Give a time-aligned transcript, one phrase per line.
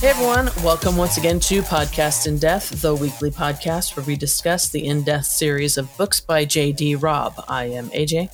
[0.00, 4.70] Hey everyone, welcome once again to Podcast in Death, the weekly podcast where we discuss
[4.70, 6.94] the in death series of books by J.D.
[6.96, 7.34] Robb.
[7.48, 8.30] I am AJ.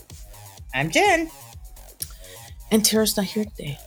[0.72, 1.28] I'm Jen.
[2.70, 3.78] And Tara's not here today.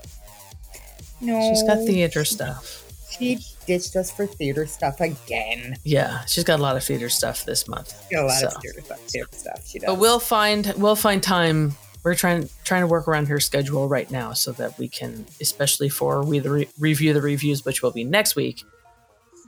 [1.22, 1.40] No.
[1.50, 2.84] She's got theater stuff.
[3.18, 5.76] She ditched us for theater stuff again.
[5.86, 7.94] Yeah, she's got a lot of theater stuff this month.
[8.12, 8.48] Got a lot So.
[8.48, 9.68] of theater stuff, theater stuff.
[9.68, 9.88] She does.
[9.88, 11.78] But we'll find we'll find time.
[12.04, 15.90] We're trying trying to work around her schedule right now so that we can, especially
[15.90, 18.64] for we the re- review the reviews, which will be next week.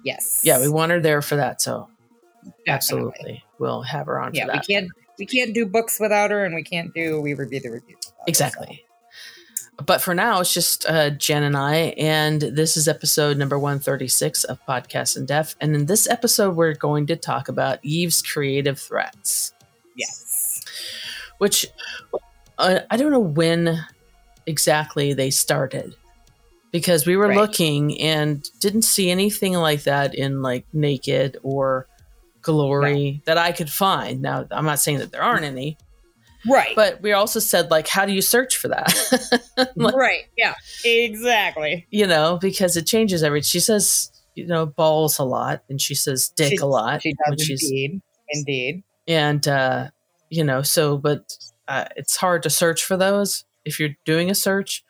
[0.04, 0.42] yes.
[0.44, 1.62] Yeah, we want her there for that.
[1.62, 1.90] So
[2.66, 2.74] Definitely.
[2.74, 6.44] absolutely, we'll have her on Yeah, for we can't we can't do books without her,
[6.44, 7.98] and we can't do we review the reviews.
[8.04, 8.84] without her, Exactly.
[9.86, 14.44] But for now, it's just uh, Jen and I, and this is episode number 136
[14.44, 15.56] of Podcast in Death.
[15.62, 19.54] And in this episode, we're going to talk about Eve's creative threats,
[19.96, 20.62] Yes.
[21.40, 21.66] which
[22.62, 23.84] uh, I don't know when
[24.48, 25.96] exactly they started
[26.72, 27.38] because we were Right.
[27.38, 31.88] looking and didn't see anything like that in like Naked or
[32.42, 34.22] Glory that I could find.
[34.22, 35.78] Now, I'm not saying that there aren't any,
[36.50, 36.76] Right.
[36.76, 39.42] but we also said, like, how do you search for that?
[39.76, 40.24] Like, right.
[40.38, 40.56] Yeah.
[40.84, 41.86] Exactly.
[41.92, 43.42] you know, because it changes every.
[43.44, 47.02] She says, you know, balls a lot, and she says dick She- a lot.
[47.04, 48.02] She does indeed.
[48.30, 48.84] Indeed.
[49.08, 49.90] and uh,
[50.30, 51.38] you know, so but
[51.72, 54.84] uh, it's hard to search for those if you're doing a search.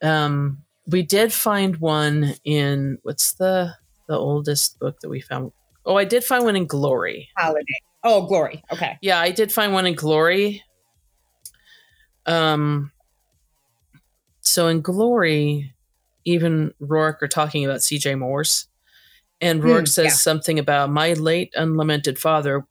[0.00, 3.74] Um, we did find one in what's the
[4.06, 5.50] the oldest book that we found.
[5.84, 7.30] Oh, I did find one in Glory.
[7.36, 7.64] Holiday.
[8.04, 8.62] Oh, glory.
[8.72, 8.98] Okay.
[9.02, 10.62] Yeah, I did find one in Glory.
[12.24, 12.92] Um,
[14.40, 15.74] so in Glory,
[16.24, 18.14] even Roarke are talking about C.J.
[18.14, 18.68] Morse,
[19.40, 20.10] and Roarke Hmm, says yeah.
[20.10, 22.64] something about my late unlamented father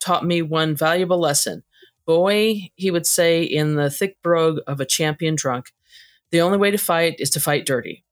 [0.00, 1.62] taught me one valuable lesson.
[2.06, 5.72] Boy, he would say in the thick brogue of a champion drunk,
[6.30, 8.04] the only way to fight is to fight dirty.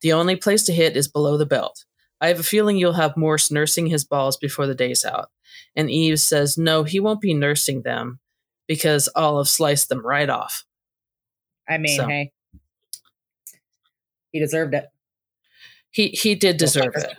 [0.00, 1.84] The only place to hit is below the belt.
[2.20, 5.30] I have a feeling you'll have Morse nursing his balls before the day's out.
[5.76, 8.20] And Eve says, No, he won't be nursing them
[8.66, 10.64] because I'll have sliced them right off.
[11.68, 12.06] I mean, So.
[12.06, 12.32] hey,
[14.30, 14.86] he deserved it.
[15.90, 17.16] He he did deserve it.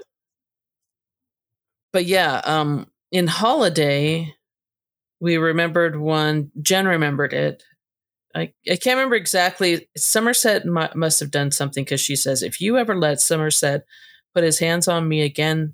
[1.94, 4.34] But yeah, um in Holiday,
[5.25, 7.63] we remembered one, Jen remembered it.
[8.36, 9.90] I, I can't remember exactly.
[9.97, 13.85] Somerset mu- must have done something because she says, if you ever let Somerset
[14.35, 15.74] put his hands on me again,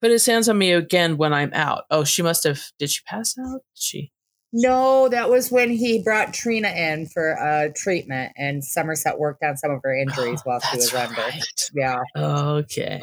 [0.00, 1.82] put his hands on me again when I'm out.
[1.90, 2.60] Oh, she must have.
[2.78, 3.62] Did she pass out?
[3.74, 4.12] Did she?
[4.52, 9.56] No, that was when he brought Trina in for uh, treatment, and Somerset worked on
[9.56, 11.20] some of her injuries while she was Oh, under.
[11.20, 11.70] right.
[11.74, 11.98] Yeah.
[12.16, 13.00] Okay.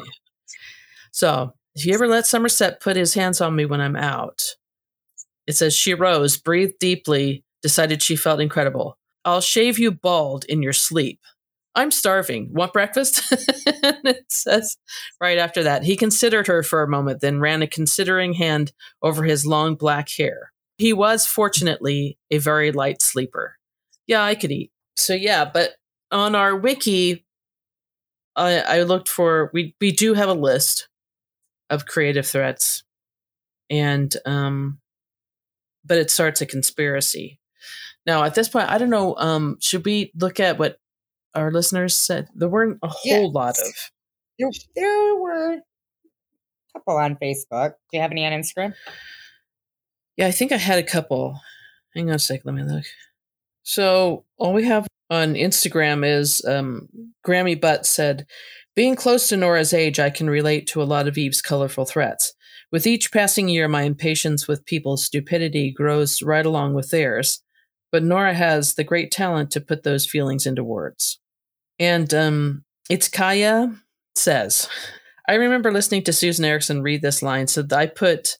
[1.10, 4.40] So, if you ever let Somerset put his hands on me when I'm out,
[5.46, 8.98] it says she rose, breathed deeply, decided she felt incredible.
[9.24, 11.20] I'll shave you bald in your sleep.
[11.74, 12.52] I'm starving.
[12.52, 13.22] Want breakfast?
[13.32, 14.76] it says
[15.20, 18.72] right after that, he considered her for a moment, then ran a considering hand
[19.02, 20.52] over his long black hair.
[20.76, 23.56] He was fortunately a very light sleeper.
[24.06, 24.70] Yeah, I could eat.
[24.96, 25.70] So, yeah, but
[26.10, 27.24] on our wiki,
[28.36, 30.88] I, I looked for we we do have a list
[31.70, 32.82] of creative threats,
[33.70, 34.78] and um,
[35.84, 37.38] but it starts a conspiracy.
[38.06, 39.16] Now at this point, I don't know.
[39.16, 40.78] Um, should we look at what
[41.34, 42.28] our listeners said?
[42.34, 43.90] There weren't a whole lot of.
[44.38, 45.62] There, there were a
[46.72, 47.70] couple on Facebook.
[47.90, 48.74] Do you have any on Instagram?
[50.16, 51.38] Yeah, I think I had a couple.
[51.94, 52.42] Hang on a sec.
[52.44, 52.84] Let me look.
[53.62, 56.88] So all we have on Instagram is um,
[57.26, 58.26] Grammy Butt said,
[58.74, 62.32] "Being close to Nora's age, I can relate to a lot of Eve's colorful threats.
[62.72, 67.42] With each passing year, my impatience with people's stupidity grows right along with theirs.
[67.92, 71.20] But Nora has the great talent to put those feelings into words."
[71.78, 73.74] And um, it's Kaya
[74.16, 74.68] says,
[75.28, 78.38] "I remember listening to Susan Ericksen read this line, so I put."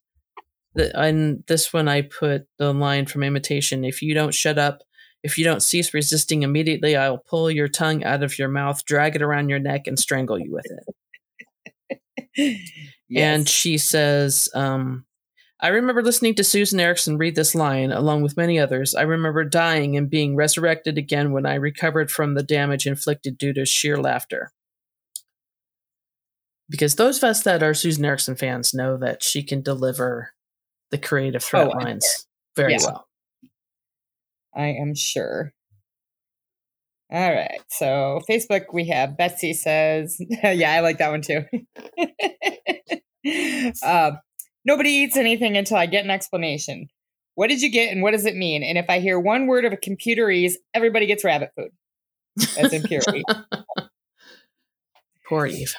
[0.74, 4.82] the, on this one I put the line from imitation if you don't shut up
[5.22, 9.16] if you don't cease resisting immediately I'll pull your tongue out of your mouth drag
[9.16, 10.66] it around your neck and strangle you with
[12.36, 12.60] it
[13.16, 15.04] and she says um,
[15.60, 19.44] I remember listening to Susan Ericksen read this line along with many others I remember
[19.44, 23.96] dying and being resurrected again when I recovered from the damage inflicted due to sheer
[23.96, 24.52] laughter
[26.68, 30.30] because those of us that are Susan Ericksen fans know that she can deliver
[30.90, 32.26] the creative threat Oh, lines
[32.56, 32.78] very Yeah.
[32.82, 33.06] well.
[34.54, 35.52] I am sure.
[37.10, 37.60] All right.
[37.68, 41.44] So Facebook, we have Betsy says, yeah, I like that one too.
[43.82, 44.12] uh,
[44.64, 46.88] nobody eats anything until I get an explanation.
[47.34, 48.62] What did you get and what does it mean?
[48.62, 51.70] And if I hear one word of a computerese, everybody gets rabbit food.
[52.36, 53.22] That's impurity.
[55.28, 55.74] Poor Eve.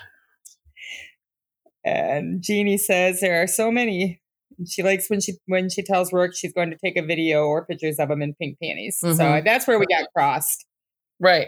[1.86, 4.22] And Jeannie says there are so many.
[4.68, 7.66] She likes when she when she tells Roarke she's going to take a video or
[7.66, 9.00] pictures of him in pink panties.
[9.04, 9.16] Mm-hmm.
[9.16, 10.66] So that's where we got crossed.
[11.20, 11.48] Right.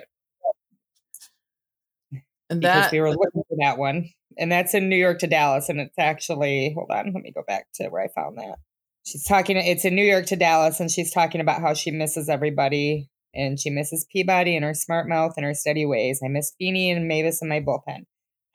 [2.50, 4.10] And that we were looking for that one.
[4.38, 5.70] And that's in New York to Dallas.
[5.70, 8.58] And it's actually hold on, let me go back to where I found that.
[9.06, 12.28] She's talking it's in New York to Dallas, and she's talking about how she misses
[12.28, 16.22] everybody and she misses Peabody and her smart mouth and her steady ways.
[16.24, 18.06] I miss Feeney and Mavis and my bullpen.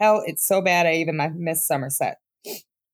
[0.00, 2.16] Hell, it's so bad I even miss Somerset.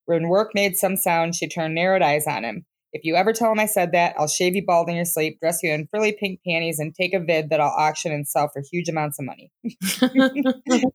[0.05, 2.67] When work made some sound, she turned narrowed eyes on him.
[2.93, 5.41] If you ever tell him I said that, I'll shave you bald in your sleep,
[5.41, 8.49] dress you in frilly pink panties, and take a vid that I'll auction and sell
[8.49, 9.53] for huge amounts of money.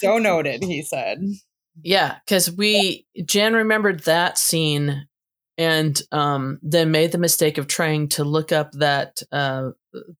[0.00, 1.22] so noted, he said.
[1.82, 5.06] Yeah, because we Jen remembered that scene
[5.58, 9.70] and um, then made the mistake of trying to look up that uh,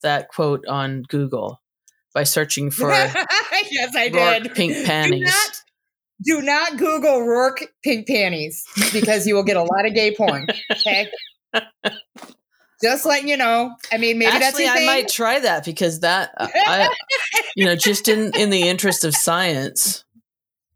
[0.03, 1.61] that quote on Google
[2.15, 2.91] by searching for
[3.71, 5.21] yes, I did pink panties.
[5.21, 5.63] Do not,
[6.25, 10.47] do not Google Roarke pink panties because you will get a lot of gay porn.
[10.71, 11.11] Okay.
[12.83, 13.75] Just letting you know.
[13.91, 14.83] I mean, maybe Actually, that's.
[14.83, 16.95] I might try that because that, uh, I,
[17.57, 20.05] you know, just in in the interest of science.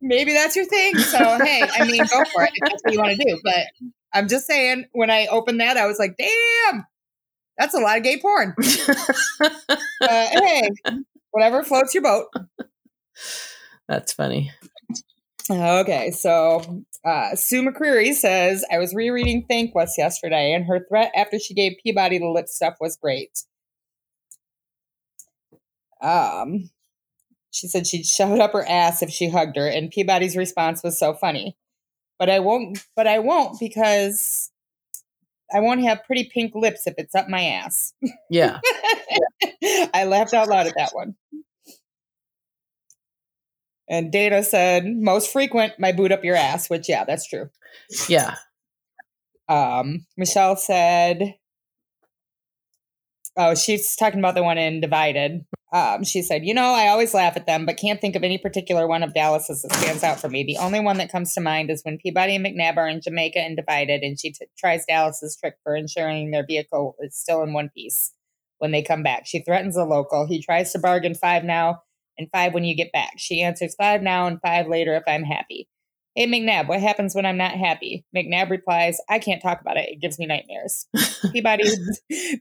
[0.00, 0.96] Maybe that's your thing.
[0.96, 3.38] So hey, I mean, go for it if that's what you want to do.
[3.44, 6.86] But I'm just saying, when I opened that, I was like, damn,
[7.58, 8.54] that's a lot of gay porn.
[9.40, 9.50] uh,
[10.00, 10.70] hey,
[11.32, 12.28] whatever floats your boat.
[13.88, 14.52] That's funny.
[15.50, 21.38] Okay, so uh, Sue McCreary says, I was rereading Thankless yesterday, and her threat after
[21.38, 23.42] she gave Peabody the lip stuff was great.
[26.00, 26.70] Um,
[27.50, 30.98] she said she'd shove up her ass if she hugged her, and Peabody's response was
[30.98, 31.56] so funny
[32.20, 32.86] but I won't.
[32.94, 34.52] But I won't because
[35.52, 37.94] I won't have pretty pink lips if it's up my ass.
[38.28, 38.60] Yeah,
[39.94, 41.16] I laughed out loud at that one.
[43.90, 47.50] And Dana said, most frequent, my boot up your ass, which, yeah, that's true.
[48.08, 48.36] Yeah.
[49.48, 51.34] Um, Michelle said,
[53.36, 55.44] oh, she's talking about the one in Divided.
[55.72, 58.38] Um, she said, You know, I always laugh at them, but can't think of any
[58.38, 60.42] particular one of Dallas's that stands out for me.
[60.42, 63.38] The only one that comes to mind is when Peabody and McNab are in Jamaica
[63.38, 67.52] and divided, and she t- tries Dallas's trick for ensuring their vehicle is still in
[67.52, 68.12] one piece
[68.58, 69.26] when they come back.
[69.26, 70.26] She threatens a local.
[70.26, 71.82] He tries to bargain five now
[72.20, 73.14] and five when you get back.
[73.16, 75.68] She answers five now and five later if I'm happy.
[76.14, 78.04] Hey, McNab, what happens when I'm not happy?
[78.14, 79.88] McNab replies, I can't talk about it.
[79.88, 80.86] It gives me nightmares.
[81.32, 81.64] Peabody,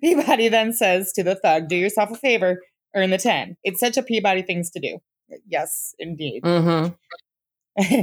[0.01, 2.59] Peabody then says to the thug, Do yourself a favor
[2.95, 3.57] earn the 10.
[3.63, 4.99] It's such a Peabody things to do.
[5.47, 6.43] Yes, indeed.
[6.43, 6.93] Mm-hmm.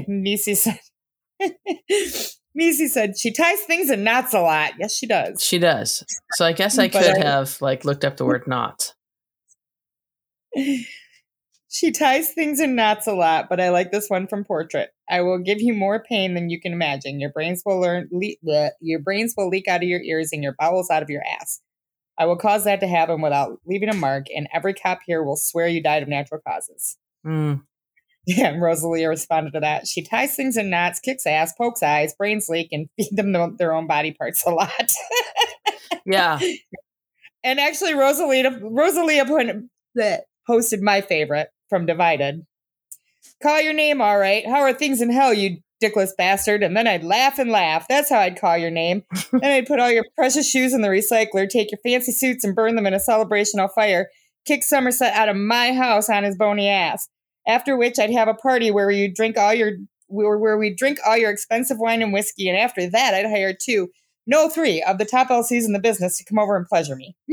[0.22, 0.81] Nisi said,
[2.55, 4.72] Nisi said, she ties things in knots a lot.
[4.79, 5.43] Yes, she does.
[5.43, 6.05] She does.
[6.32, 8.94] So I guess I could I, have like looked up the word knots.
[11.69, 14.91] She ties things in knots a lot, but I like this one from Portrait.
[15.11, 17.19] I will give you more pain than you can imagine.
[17.19, 18.09] Your brains will learn.
[18.13, 21.23] Le- your brains will leak out of your ears and your bowels out of your
[21.41, 21.61] ass.
[22.19, 25.37] I will cause that to happen without leaving a mark, and every cop here will
[25.37, 26.97] swear you died of natural causes.
[27.27, 27.63] Mm.
[28.27, 29.87] Yeah, and Rosalia responded to that.
[29.87, 33.55] She ties things in knots, kicks ass, pokes eyes, brains leak, and feed them the,
[33.58, 34.93] their own body parts a lot.
[36.06, 36.41] yeah.
[37.44, 42.46] And actually, Rosalia, Rosalia put, posted my favorite from Divided.
[43.43, 44.46] Call your name, all right.
[44.46, 46.63] How are things in hell, you dickless bastard.
[46.63, 47.87] And then I'd laugh and laugh.
[47.89, 49.05] That's how I'd call your name.
[49.32, 52.55] then I'd put all your precious shoes in the recycler, take your fancy suits and
[52.55, 54.08] burn them in a celebrational fire,
[54.46, 57.08] kick Somerset out of my house on his bony ass.
[57.46, 59.73] After which I'd have a party where you drink all your
[60.08, 63.55] where, where we drink all your expensive wine and whiskey, and after that I'd hire
[63.55, 63.89] two,
[64.27, 67.15] no three of the top LCs in the business to come over and pleasure me.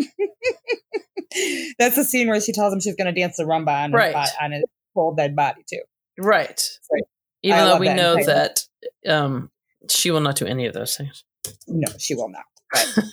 [1.84, 4.16] That's the scene where she tells him she's going to dance the rumba on, right.
[4.16, 4.64] his, on his
[4.94, 5.82] cold dead body too.
[6.18, 6.58] Right.
[6.58, 7.06] So
[7.42, 8.66] even I though we that know that
[9.06, 9.52] um,
[9.90, 11.26] she will not do any of those things.
[11.68, 12.46] No, she will not.
[12.72, 13.04] But,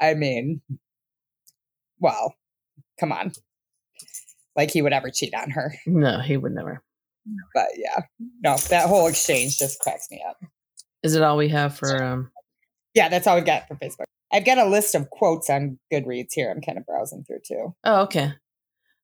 [0.02, 0.60] I mean,
[1.98, 2.34] well,
[3.00, 3.32] come on.
[4.54, 5.74] Like he would ever cheat on her.
[5.86, 6.82] No, he would never.
[7.54, 8.02] But yeah,
[8.42, 10.36] no, that whole exchange just cracks me up.
[11.02, 12.04] Is it all we have for?
[12.04, 12.30] um
[12.92, 14.04] Yeah, that's all we've got for Facebook.
[14.32, 16.50] I've got a list of quotes on Goodreads here.
[16.50, 17.74] I'm kind of browsing through too.
[17.84, 18.32] Oh, okay.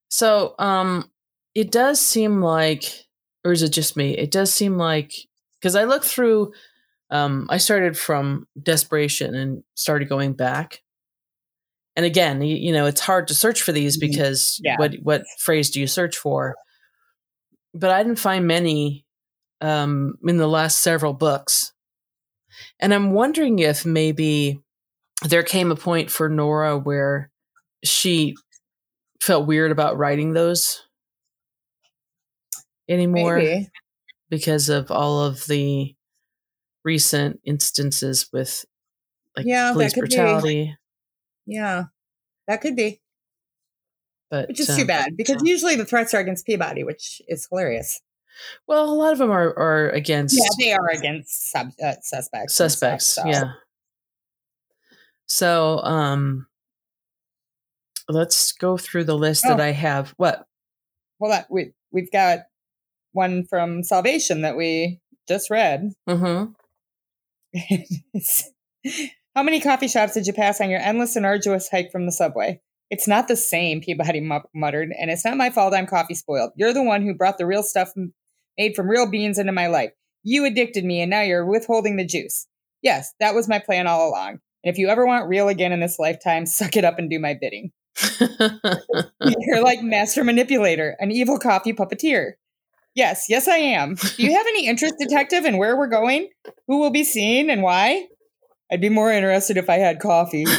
[0.08, 1.10] So, um,
[1.54, 3.08] it does seem like
[3.44, 4.16] or is it just me?
[4.16, 5.12] It does seem like
[5.60, 6.52] because I looked through.
[7.10, 10.82] Um, I started from desperation and started going back.
[11.96, 14.08] And again, you, you know, it's hard to search for these mm-hmm.
[14.08, 14.76] because yeah.
[14.76, 16.56] what what phrase do you search for?
[17.74, 19.06] But I didn't find many
[19.60, 21.72] um, in the last several books,
[22.78, 24.60] and I'm wondering if maybe
[25.26, 27.30] there came a point for Nora where
[27.84, 28.36] she
[29.20, 30.82] felt weird about writing those
[32.88, 33.68] anymore Maybe.
[34.30, 35.94] because of all of the
[36.84, 38.64] recent instances with
[39.36, 40.08] like Yeah, that police could
[40.42, 40.74] be.
[41.46, 41.84] Yeah,
[42.46, 43.00] that could be,
[44.30, 47.46] But which is um, too bad because usually the threats are against Peabody, which is
[47.50, 48.00] hilarious.
[48.66, 52.60] Well, a lot of them are are against Yeah, they are against sub, uh, suspects.
[52.60, 53.06] and stuff, suspects.
[53.06, 53.26] so.
[53.26, 53.52] Yeah.
[55.28, 56.46] So, um,
[58.08, 59.62] let's go through the list that Oh.
[59.64, 60.14] I have.
[60.16, 60.46] What?
[61.18, 62.40] Well, that, we we've got
[63.12, 65.90] one from Salvation that we just read.
[66.08, 66.52] Mm-hmm.
[69.34, 72.12] How many coffee shops did you pass on your endless and arduous hike from the
[72.12, 72.60] subway?
[72.90, 76.52] It's not the same, Peabody mu- muttered, and it's not my fault I'm coffee spoiled.
[76.56, 78.14] You're the one who brought the real stuff m-
[78.56, 79.90] made from real beans into my life.
[80.22, 82.46] You addicted me, and now you're withholding the juice.
[82.82, 84.38] Yes, that was my plan all along.
[84.68, 87.18] And if you ever want real again in this lifetime, suck it up and do
[87.18, 87.72] my bidding.
[88.20, 92.32] You're like master manipulator, an evil coffee puppeteer.
[92.94, 93.94] Yes, yes, I am.
[93.94, 96.28] Do you have any interest, detective, in where we're going?
[96.66, 98.08] Who will be seen and why?
[98.70, 100.44] I'd be more interested if I had coffee.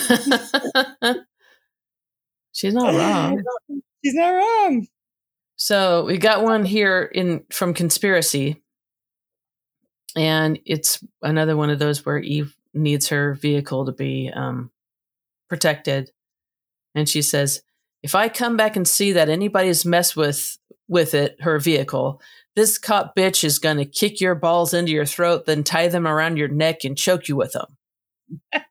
[2.52, 3.44] She's not wrong.
[4.04, 4.88] She's not wrong.
[5.56, 8.60] So we got one here in from conspiracy,
[10.16, 14.72] and it's another one of those where Eve needs her vehicle to be um,
[15.50, 16.12] protected,
[16.96, 17.62] and she says,
[18.04, 20.58] "If I come back and see that anybody's messed with
[20.88, 22.22] with it, her vehicle,
[22.56, 26.38] this cop bitch is gonna kick your balls into your throat, then tie them around
[26.38, 27.78] your neck and choke you with them."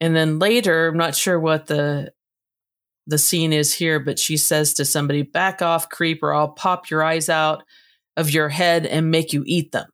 [0.00, 2.12] and then later, I'm not sure what the
[3.08, 6.90] the scene is here, but she says to somebody, back off, creep, or I'll pop
[6.90, 7.64] your eyes out
[8.18, 9.88] of your head and make you eat them.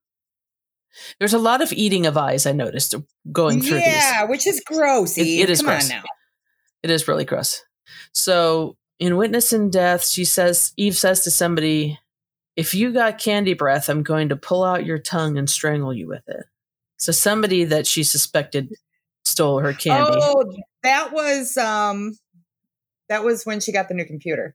[1.19, 2.95] There's a lot of eating of eyes, I noticed
[3.33, 3.87] going through these.
[3.87, 5.19] yeah, which is gross.
[5.19, 5.91] It- it is Come gross.
[6.83, 7.63] It is really gross.
[8.13, 11.99] So in Witness in Death, she says, Eve says to somebody,
[12.57, 16.07] if you got candy breath, I'm going to pull out your tongue and strangle you
[16.07, 16.45] with it.
[16.99, 18.73] So somebody that she suspected
[19.25, 20.13] stole her candy.
[20.21, 20.45] Oh,
[20.85, 22.17] that was um,
[23.09, 24.55] that was when she got the new computer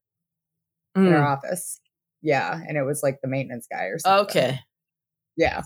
[0.95, 1.81] in her Mm, office.
[2.21, 4.25] Yeah, and it was like the maintenance guy or something.
[4.25, 4.59] okay.
[5.35, 5.63] Yeah.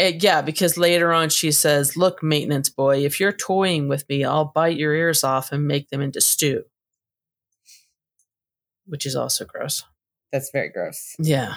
[0.00, 4.24] Uh, yeah, because later on she says, Look, maintenance boy, if you're toying with me,
[4.24, 6.64] I'll bite your ears off and make them into stew.
[8.86, 9.84] Which is also gross.
[10.32, 11.14] That's very gross.
[11.18, 11.56] Yeah.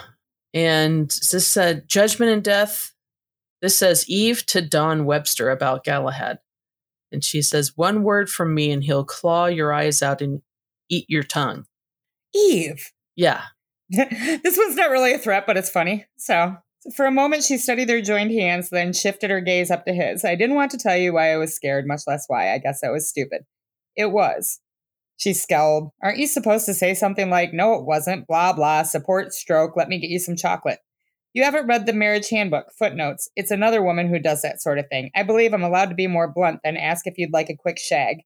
[0.53, 2.93] And this said, Judgment and Death.
[3.62, 6.39] This says Eve to Don Webster about Galahad.
[7.12, 10.41] And she says, One word from me and he'll claw your eyes out and
[10.89, 11.65] eat your tongue.
[12.35, 12.91] Eve.
[13.15, 13.43] Yeah.
[13.89, 16.05] this one's not really a threat, but it's funny.
[16.17, 16.57] So,
[16.95, 20.25] for a moment, she studied their joined hands, then shifted her gaze up to his.
[20.25, 22.53] I didn't want to tell you why I was scared, much less why.
[22.53, 23.43] I guess I was stupid.
[23.95, 24.59] It was.
[25.17, 25.91] She scowled.
[26.01, 29.87] Aren't you supposed to say something like, no, it wasn't, blah, blah, support, stroke, let
[29.87, 30.79] me get you some chocolate?
[31.33, 33.29] You haven't read the marriage handbook, footnotes.
[33.35, 35.09] It's another woman who does that sort of thing.
[35.15, 37.79] I believe I'm allowed to be more blunt than ask if you'd like a quick
[37.79, 38.17] shag.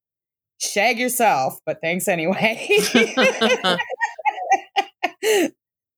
[0.60, 2.68] Shag yourself, but thanks anyway.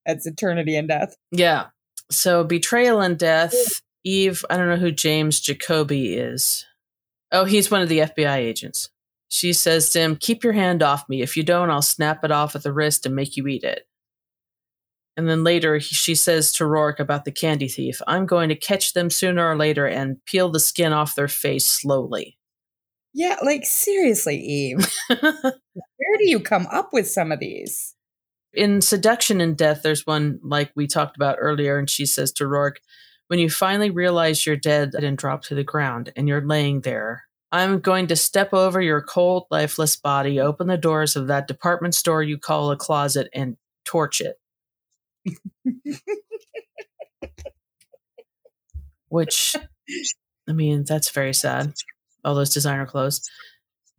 [0.06, 1.16] That's eternity and death.
[1.32, 1.66] yeah.
[2.10, 3.54] So betrayal and death.
[4.04, 6.64] Eve, I don't know who James Jacoby is.
[7.32, 8.88] Oh, he's one of the FBI agents.
[9.28, 11.22] She says to him, Keep your hand off me.
[11.22, 13.86] If you don't, I'll snap it off at the wrist and make you eat it.
[15.16, 18.56] And then later, he, she says to Roarke about the candy thief, I'm going to
[18.56, 22.38] catch them sooner or later and peel the skin off their face slowly.
[23.12, 24.92] Yeah, like seriously, Eve.
[25.08, 27.94] Where do you come up with some of these?
[28.52, 32.44] In Seduction and Death, there's one like we talked about earlier, and she says to
[32.44, 32.78] Roarke,
[33.28, 37.24] When you finally realize you're dead and drop to the ground and you're laying there,
[37.52, 41.94] I'm going to step over your cold, lifeless body, open the doors of that department
[41.94, 44.36] store you call a closet, and torch it.
[49.08, 49.56] Which,
[50.48, 51.72] I mean, that's very sad.
[52.24, 53.28] All those designer clothes.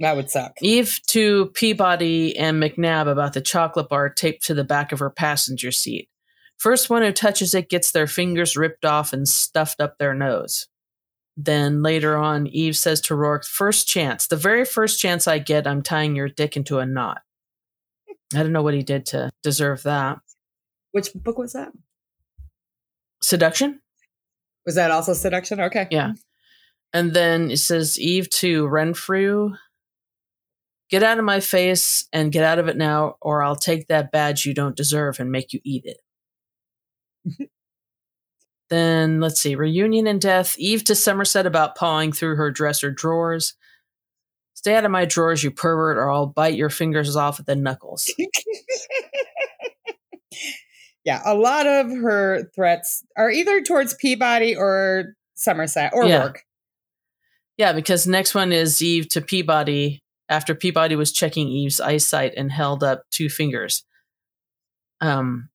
[0.02, 0.54] That would suck.
[0.62, 5.12] Eve to Peabody and McNab about the chocolate bar taped to the back of her
[5.12, 6.10] passenger seat.
[6.58, 10.68] First one who touches it gets their fingers ripped off and stuffed up their nose.
[11.38, 15.68] Then later on, Eve says to Roarke, First chance, the very first chance I get,
[15.68, 17.22] I'm tying your dick into a knot.
[18.34, 20.20] I don't know what he did to deserve that.
[20.92, 21.72] Which book was that?
[23.22, 23.82] Seduction?
[24.66, 25.60] Was that also seduction?
[25.62, 25.88] Okay.
[25.92, 26.14] Yeah.
[26.92, 29.56] And then it says Eve to Renfrew,
[30.92, 34.12] get out of my face and get out of it now, or I'll take that
[34.12, 37.50] badge you don't deserve and make you eat it.
[38.70, 40.56] then let's see, reunion and death.
[40.60, 43.56] Eve to Somerset about pawing through her dresser drawers.
[44.54, 47.56] Stay out of my drawers, you pervert, or I'll bite your fingers off at the
[47.56, 48.14] knuckles.
[51.04, 56.28] Yeah, a lot of her threats are either towards Peabody or Somerset or Yeah.
[56.28, 56.38] Roarke.
[57.58, 62.52] Yeah, because next one is Eve to Peabody after Peabody was checking Eve's eyesight and
[62.52, 63.84] held up two fingers.
[65.02, 65.50] Um,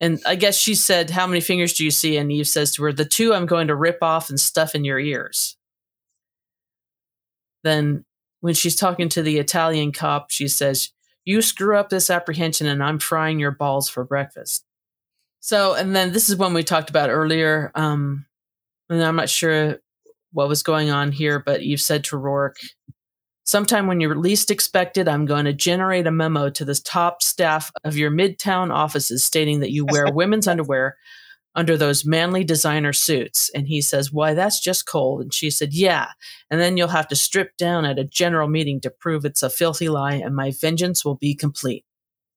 [0.00, 2.16] and I guess she said, How many fingers do you see?
[2.16, 4.84] And Eve says to her, The two I'm going to rip off and stuff in
[4.84, 5.56] your ears.
[7.62, 8.04] Then,
[8.40, 10.90] when she's talking to the Italian cop, she says,
[11.24, 14.64] You screw up this apprehension and I'm frying your balls for breakfast.
[15.40, 17.70] So, and then this is one we talked about earlier.
[17.76, 18.26] Um,
[18.90, 19.78] and I'm not sure
[20.32, 22.58] what was going on here, but Eve said to Roarke,
[23.46, 27.70] Sometime when you're least expected, I'm going to generate a memo to the top staff
[27.84, 30.96] of your midtown offices stating that you wear women's underwear
[31.54, 33.48] under those manly designer suits.
[33.54, 35.22] And he says, Why, that's just cold.
[35.22, 36.08] And she said, Yeah.
[36.50, 39.50] And then you'll have to strip down at a general meeting to prove it's a
[39.50, 41.84] filthy lie, and my vengeance will be complete.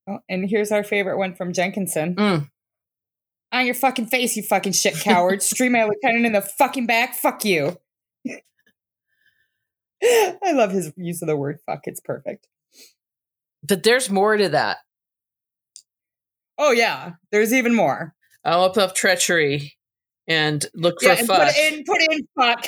[0.08, 2.16] Oh, and here's our favorite one from Jenkinson.
[2.16, 2.50] Mm.
[3.52, 5.42] On your fucking face, you fucking shit coward.
[5.44, 7.16] Stream my lieutenant in the fucking back.
[7.16, 7.78] Fuck you.
[10.04, 11.82] I love his use of the word fuck.
[11.86, 12.48] It's perfect.
[13.64, 14.78] But there's more to that.
[16.58, 17.14] Oh, yeah.
[17.32, 18.14] There's even more.
[18.44, 19.74] I'll open up treachery
[20.28, 21.56] and look for Yeah, and put fuck.
[21.58, 22.66] in, put in fuck.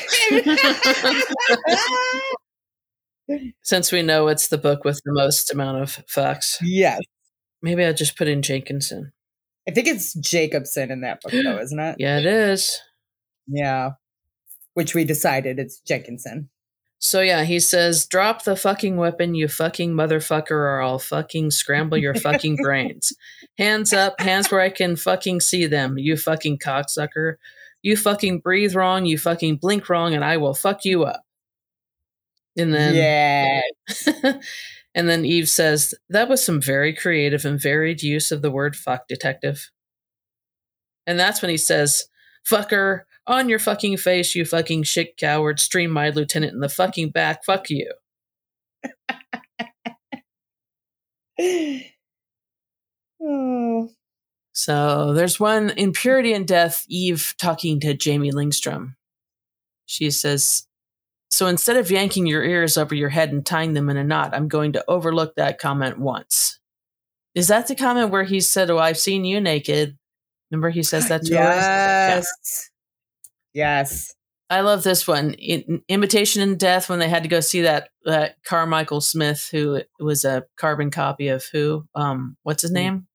[3.62, 7.00] Since we know it's the book with the most amount of fucks, yes.
[7.62, 9.14] maybe I'll just put in Jenkinson.
[9.68, 11.96] I think it's Jacobson in that book, though, isn't it?
[12.00, 12.82] Yeah, it is.
[13.48, 13.92] Yeah.
[14.74, 16.50] Which we decided it's Jenkinson.
[17.04, 21.98] So yeah, he says, "Drop the fucking weapon, you fucking motherfucker, or I'll fucking scramble
[21.98, 23.12] your fucking brains.
[23.58, 27.36] Hands up, hands where I can fucking see them, you fucking cocksucker.
[27.82, 31.24] You fucking breathe wrong, you fucking blink wrong, and I will fuck you up."
[32.56, 33.62] And then yeah.
[34.96, 38.76] and then Eve says, That was some very creative and varied use of the word
[38.76, 39.72] fuck, detective.
[41.08, 42.06] And that's when he says,
[42.48, 47.12] Fucker, on your fucking face, you fucking shit coward, stream my lieutenant in the fucking
[47.12, 47.92] back, fuck you.
[53.22, 53.90] oh.
[54.54, 58.96] So there's one in Purity and Death, Eve talking to Jamie Lingstrom.
[59.86, 60.68] She says,
[61.30, 64.36] So instead of yanking your ears over your head and tying them in a knot,
[64.36, 66.60] I'm going to overlook that comment once.
[67.34, 69.98] Is that the comment where he said, Oh, I've seen you naked?
[70.52, 71.44] Remember he says that to her?
[71.44, 72.71] Yes.
[73.54, 74.14] Yes.
[74.50, 75.34] I love this one.
[75.36, 79.82] In Imitation and Death, when they had to go see that that Carmichael Smith, who
[80.00, 81.86] was a carbon copy of who?
[81.96, 83.08] Um, what's his name?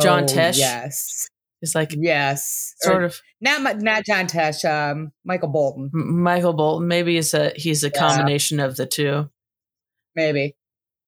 [0.00, 0.56] John Oh, Tesh?
[0.58, 1.28] Yes.
[1.60, 2.74] It's like Yes.
[2.78, 6.88] sort Or of not not John Tesh, um, Michael Bolton, M- Michael Bolton.
[6.88, 7.98] Maybe it's a he's a Yeah.
[7.98, 9.28] combination of the two.
[10.14, 10.56] maybe.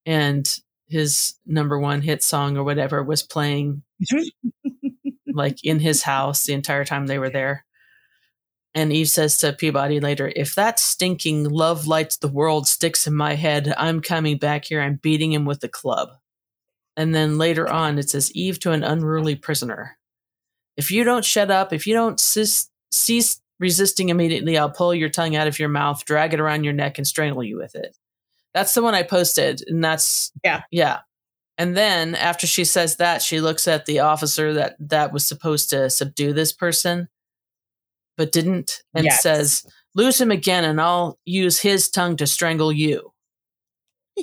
[0.05, 0.47] And
[0.89, 3.83] his number one hit song or whatever was playing
[5.27, 7.65] like in his house the entire time they were there.
[8.79, 13.15] And Eve says to Peabody later, if that stinking love lights the world sticks in
[13.15, 14.81] my head, I'm coming back here.
[14.81, 16.11] I'm beating him with the club.
[16.97, 19.99] And then later on, it says, Eve to an unruly prisoner.
[20.77, 25.09] If you don't shut up, if you don't cis- cease resisting immediately, I'll pull your
[25.09, 27.97] tongue out of your mouth, drag it around your neck, and strangle you with it.
[28.55, 29.61] That's the one I posted.
[29.67, 30.63] And that's, Yeah.
[30.71, 31.01] Yeah.
[31.57, 35.69] And then after she says that, she looks at the officer that that was supposed
[35.71, 37.09] to subdue this person,
[38.19, 39.23] but didn't, and Yes.
[39.23, 43.15] says, "Lose him again, and I'll use his tongue to strangle you."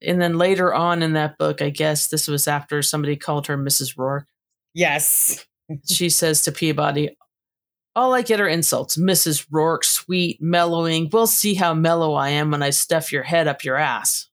[0.00, 3.58] and then later on in that book, I guess this was after somebody called her
[3.58, 3.96] Mrs.
[3.96, 4.26] Roarke.
[4.74, 5.44] Yes.
[5.88, 7.16] She says to Peabody,
[7.96, 9.46] "All I get are insults, Mrs.
[9.50, 11.08] Roarke, sweet, mellowing.
[11.10, 14.28] We'll see how mellow I am when I stuff your head up your ass."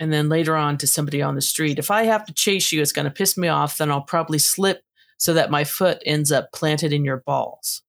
[0.00, 2.82] And then later on to somebody on the street, if I have to chase you,
[2.82, 3.78] it's going to piss me off.
[3.78, 4.82] Then I'll probably slip
[5.18, 7.82] so that my foot ends up planted in your balls.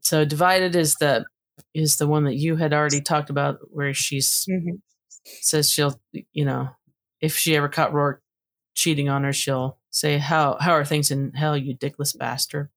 [0.00, 1.24] so divided is the
[1.74, 4.80] is the one that you had already talked about, where she's Mhm.
[5.40, 6.00] says she'll,
[6.32, 6.70] you know,
[7.20, 8.20] if she ever caught Roarke
[8.74, 12.70] cheating on her, she'll say, "How how are things in hell, you dickless bastard?"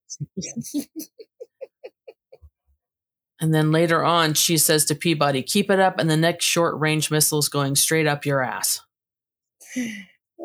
[3.40, 6.80] And then later on, she says to Peabody, "Keep it up, and the next short
[6.80, 8.82] range missile's going straight up your ass."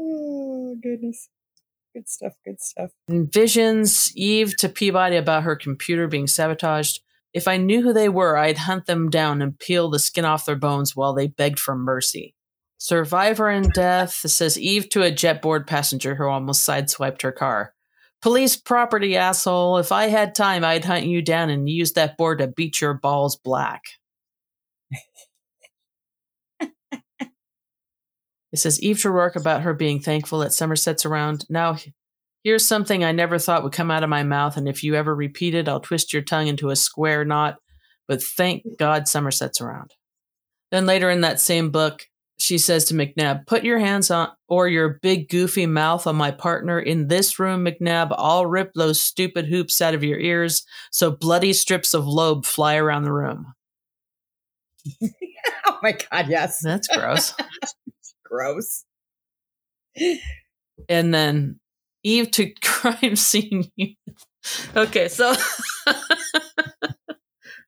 [0.09, 1.29] Oh goodness.
[1.95, 2.35] Good stuff.
[2.45, 2.91] Good stuff.
[3.11, 7.01] Envisions Eve to Peabody about her computer being sabotaged.
[7.33, 10.47] If I knew who they were, I'd hunt them down and peel the skin off
[10.47, 12.35] their bones while they begged for mercy.
[12.79, 17.73] Survivor in Death says Eve to a jetboard passenger who almost sideswiped her car.
[18.23, 19.79] Police property, asshole.
[19.79, 22.95] If I had time, I'd hunt you down and use that board to beat your
[22.95, 23.83] balls black.
[28.57, 31.45] It says Eve to Roarke about her being thankful that Somerset's around.
[31.51, 31.77] Now,
[32.43, 35.15] here's something I never thought would come out of my mouth, and if you ever
[35.15, 37.57] repeat it, I'll twist your tongue into a square knot.
[38.09, 39.93] But thank God Somerset's around.
[40.71, 42.07] Then later in that same book,
[42.39, 46.31] she says to McNab, Put your hands on or your big goofy mouth on my
[46.31, 48.15] partner in this room, McNab.
[48.17, 52.77] I'll rip those stupid hoops out of your ears so bloody strips of lobe fly
[52.77, 53.53] around the room.
[55.67, 56.61] oh my God, yes.
[56.63, 57.35] That's gross.
[58.29, 58.85] gross.
[60.89, 61.59] And then
[62.03, 63.71] Eve to crime scene.
[64.77, 65.35] okay, so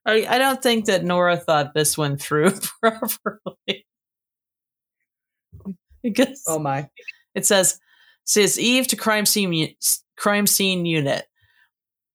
[0.05, 3.85] I, I don't think that Nora thought this one through properly.
[6.01, 6.89] because Oh my.
[7.35, 7.79] it says
[8.23, 9.75] says Eve to crime scene
[10.17, 11.25] crime scene unit.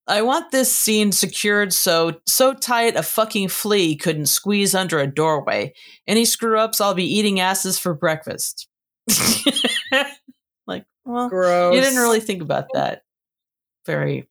[0.07, 5.07] I want this scene secured so so tight a fucking flea couldn't squeeze under a
[5.07, 5.73] doorway.
[6.07, 8.69] Any screw ups, I'll be eating asses for breakfast.
[10.67, 11.75] like, well, Gross.
[11.75, 13.03] you didn't really think about that.
[13.87, 14.29] Very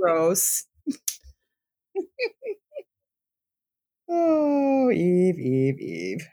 [0.00, 0.64] gross.
[4.08, 6.28] oh, Eve, Eve, Eve.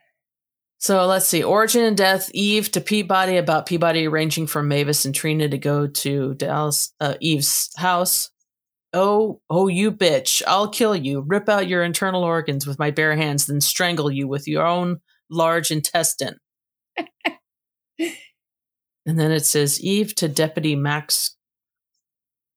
[0.79, 1.43] So let's see.
[1.43, 2.29] Origin and death.
[2.33, 7.15] Eve to Peabody about Peabody arranging for Mavis and Trina to go to Dallas uh,
[7.19, 8.29] Eve's house.
[8.93, 10.41] Oh, oh, you bitch!
[10.47, 11.21] I'll kill you.
[11.21, 15.01] Rip out your internal organs with my bare hands, then strangle you with your own
[15.29, 16.37] large intestine.
[17.99, 21.35] and then it says Eve to Deputy Max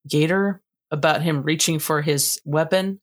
[0.08, 3.00] Gator about him reaching for his weapon.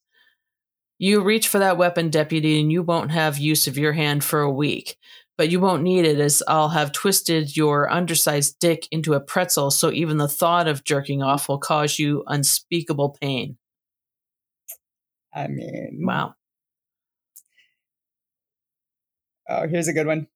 [0.99, 4.41] You reach for that weapon, deputy, and you won't have use of your hand for
[4.41, 4.97] a week.
[5.37, 9.69] But you won't need it as I'll have twisted your undersized dick into a pretzel,
[9.69, 13.57] so even the thought of jerking off will cause you unspeakable pain.
[15.33, 16.33] I mean, Wow.
[19.49, 20.27] Oh, here's a good one.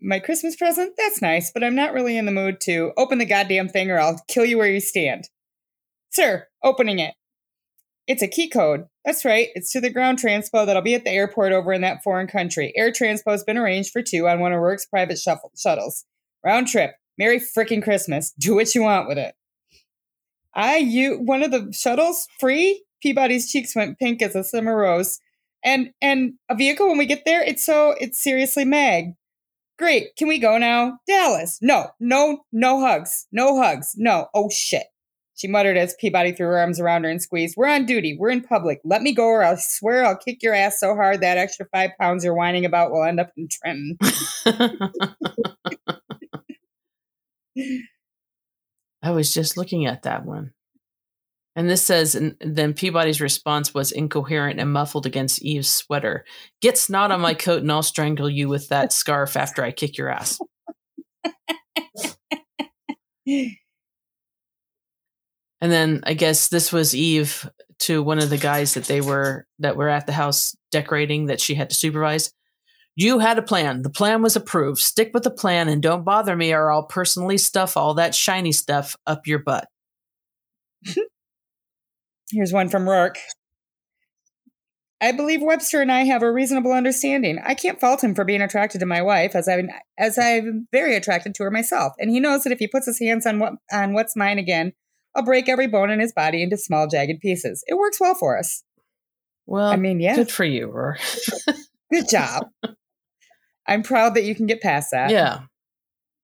[0.00, 0.94] My Christmas present?
[0.96, 3.98] That's nice, but I'm not really in the mood to open the goddamn thing or
[3.98, 5.28] I'll kill you where you stand.
[6.10, 7.14] Sir, opening it.
[8.06, 8.86] It's a key code.
[9.04, 9.48] That's right.
[9.54, 12.72] It's to the ground transpo that'll be at the airport over in that foreign country.
[12.76, 16.04] Air transpo's been arranged for two on one of Roarke's private shuffle- shuttles.
[16.44, 16.92] Round trip.
[17.18, 18.32] Merry frickin' Christmas.
[18.38, 19.34] Do what you want with it.
[20.54, 22.84] I, you, one of the shuttles, free?
[23.02, 25.20] Peabody's cheeks went pink as a summer rose.
[25.64, 27.42] And, and a vehicle when we get there?
[27.42, 29.14] It's so, it's seriously Meg.
[29.78, 30.14] Great.
[30.16, 30.98] Can we go now?
[31.06, 31.58] Dallas.
[31.62, 33.26] No, no, no hugs.
[33.32, 33.94] No hugs.
[33.96, 34.28] No.
[34.34, 34.84] Oh shit.
[35.40, 37.56] She muttered as Peabody threw her arms around her and squeezed.
[37.56, 38.14] We're on duty.
[38.14, 38.82] We're in public.
[38.84, 41.92] Let me go or I'll swear I'll kick your ass so hard that extra five
[41.98, 43.96] pounds you're whining about will end up in Trenton.
[49.02, 50.52] I was just looking at that one.
[51.56, 56.26] And this says, and then Peabody's response was incoherent and muffled against Eve's sweater.
[56.60, 59.96] Get snot on my coat and I'll strangle you with that scarf after I kick
[59.96, 60.38] your ass.
[65.60, 67.48] And then I guess this was Eve
[67.80, 71.40] to one of the guys that they were that were at the house decorating that
[71.40, 72.32] she had to supervise.
[72.96, 73.82] You had a plan.
[73.82, 74.80] The plan was approved.
[74.80, 78.52] Stick with the plan and don't bother me or I'll personally stuff all that shiny
[78.52, 79.68] stuff up your butt.
[82.32, 83.18] Here's one from Roarke.
[85.00, 87.38] I believe Webster and I have a reasonable understanding.
[87.42, 90.94] I can't fault him for being attracted to my wife, as I'm as I'm very
[90.94, 93.54] attracted to her myself, and he knows that if he puts his hands on what
[93.72, 94.74] on what's mine again,
[95.14, 97.64] I'll break every bone in his body into small, jagged pieces.
[97.66, 98.62] It works well for us.
[99.46, 100.72] Well, I mean, yeah, good for you,
[101.92, 102.46] good job.
[103.66, 105.10] I'm proud that you can get past that.
[105.10, 105.40] Yeah.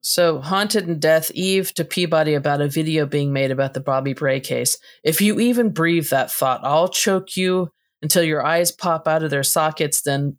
[0.01, 4.12] So, Haunted in Death, Eve to Peabody about a video being made about the Bobby
[4.12, 4.79] Bray case.
[5.03, 7.70] If you even breathe that thought, I'll choke you
[8.03, 10.38] until your eyes pop out of their sockets, then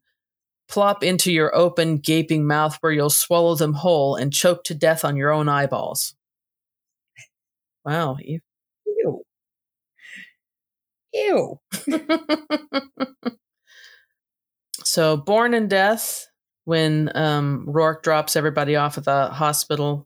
[0.70, 5.04] plop into your open, gaping mouth where you'll swallow them whole and choke to death
[5.04, 6.16] on your own eyeballs.
[7.88, 8.42] Wow, Eve.
[8.86, 9.24] Ew.
[11.14, 11.60] Ew.
[14.84, 16.28] so, Born and Death,
[16.66, 20.06] when um, Roarke drops everybody off at the hospital,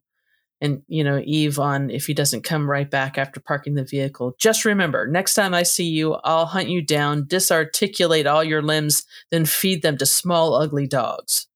[0.62, 4.36] and you know Eve on if he doesn't come right back after parking the vehicle.
[4.38, 9.08] Just remember, next time I see you, I'll hunt you down, disarticulate all your limbs,
[9.32, 11.48] then feed them to small, ugly dogs.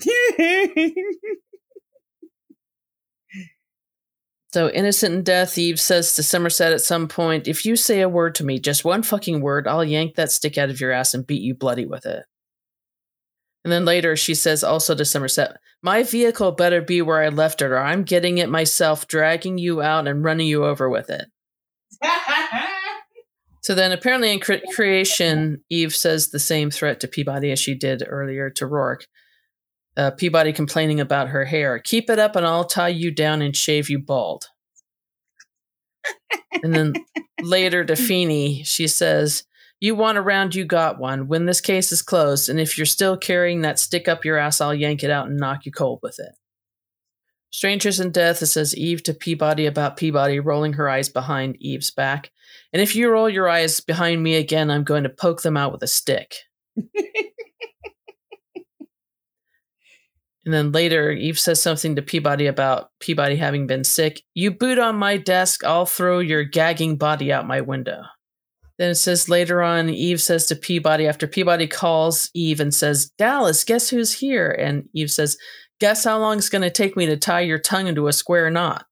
[4.50, 8.08] So, innocent in death, Eve says to Somerset at some point, If you say a
[8.08, 11.12] word to me, just one fucking word, I'll yank that stick out of your ass
[11.12, 12.24] and beat you bloody with it.
[13.64, 17.60] And then later she says also to Somerset, My vehicle better be where I left
[17.60, 21.26] it, or I'm getting it myself, dragging you out and running you over with it.
[23.62, 27.74] so then apparently in cre- creation, Eve says the same threat to Peabody as she
[27.74, 29.04] did earlier to Roarke.
[29.98, 31.80] Uh, Peabody complaining about her hair.
[31.80, 34.46] Keep it up and I'll tie you down and shave you bald.
[36.62, 36.92] and then
[37.42, 39.44] later to Feeney, she says,
[39.80, 41.26] You want a round, you got one.
[41.26, 44.60] When this case is closed, and if you're still carrying that stick up your ass,
[44.60, 46.32] I'll yank it out and knock you cold with it.
[47.50, 51.90] Strangers in Death, it says Eve to Peabody about Peabody, rolling her eyes behind Eve's
[51.90, 52.30] back.
[52.72, 55.72] And if you roll your eyes behind me again, I'm going to poke them out
[55.72, 56.34] with a stick.
[60.48, 64.22] And then later, Eve says something to Peabody about Peabody having been sick.
[64.32, 68.00] You boot on my desk, I'll throw your gagging body out my window.
[68.78, 73.10] Then it says later on, Eve says to Peabody, after Peabody calls Eve and says,
[73.18, 74.50] Dallas, guess who's here?
[74.50, 75.36] And Eve says,
[75.80, 78.48] Guess how long it's going to take me to tie your tongue into a square
[78.48, 78.86] knot?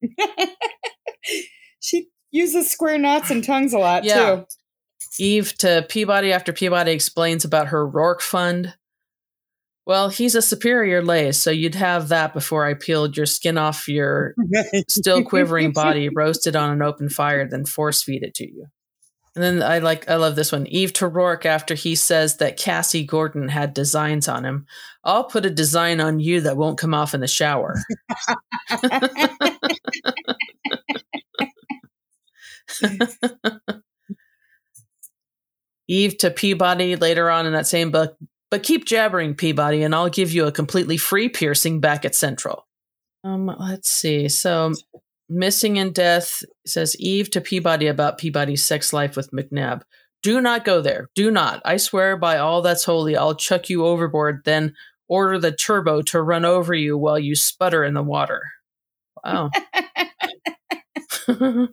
[1.80, 4.36] she uses square knots and tongues a lot, yeah.
[4.36, 4.46] too.
[5.18, 8.76] Eve to Peabody after Peabody explains about her Roarke fund.
[9.86, 13.86] Well, he's a superior lay, so you'd have that before I peeled your skin off
[13.86, 14.34] your
[14.88, 18.66] still quivering body, roasted on an open fire, then force feed it to you.
[19.36, 20.66] And then I like I love this one.
[20.66, 24.66] Eve to Roarke after he says that Cassie Gordon had designs on him.
[25.04, 27.76] I'll put a design on you that won't come off in the shower.
[35.88, 38.16] Eve to Peabody later on in that same book.
[38.50, 42.66] But keep jabbering, Peabody, and I'll give you a completely free piercing back at Central.
[43.24, 44.28] Um, let's see.
[44.28, 44.72] So,
[45.28, 49.82] Missing in Death says Eve to Peabody about Peabody's sex life with McNab.
[50.22, 51.08] Do not go there.
[51.14, 51.60] Do not.
[51.64, 54.74] I swear by all that's holy, I'll chuck you overboard, then
[55.08, 58.42] order the turbo to run over you while you sputter in the water.
[59.24, 59.50] Wow.
[61.28, 61.68] New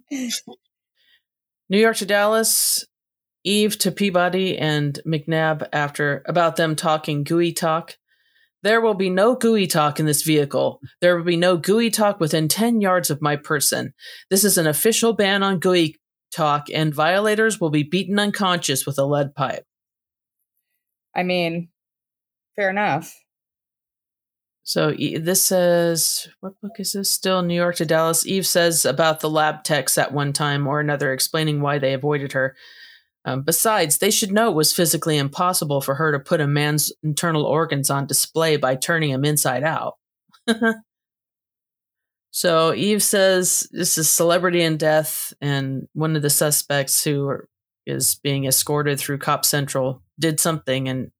[1.69, 2.85] York to Dallas.
[3.43, 7.97] Eve to Peabody and McNab after about them talking gooey talk.
[8.61, 10.79] There will be no gooey talk in this vehicle.
[11.01, 13.93] There will be no gooey talk within 10 yards of my person.
[14.29, 15.97] This is an official ban on gooey
[16.33, 19.65] talk, and violators will be beaten unconscious with a lead pipe.
[21.13, 21.69] I mean,
[22.55, 23.13] fair enough.
[24.63, 27.11] So this says, what book is this?
[27.11, 28.25] Still New York to Dallas.
[28.25, 32.31] Eve says about the lab techs at one time or another, explaining why they avoided
[32.31, 32.55] her.
[33.25, 36.91] Um, besides, they should know it was physically impossible for her to put a man's
[37.03, 39.97] internal organs on display by turning him inside out.
[42.31, 47.47] so Eve says this is celebrity in death, and one of the suspects who are,
[47.85, 51.11] is being escorted through Cop Central did something, and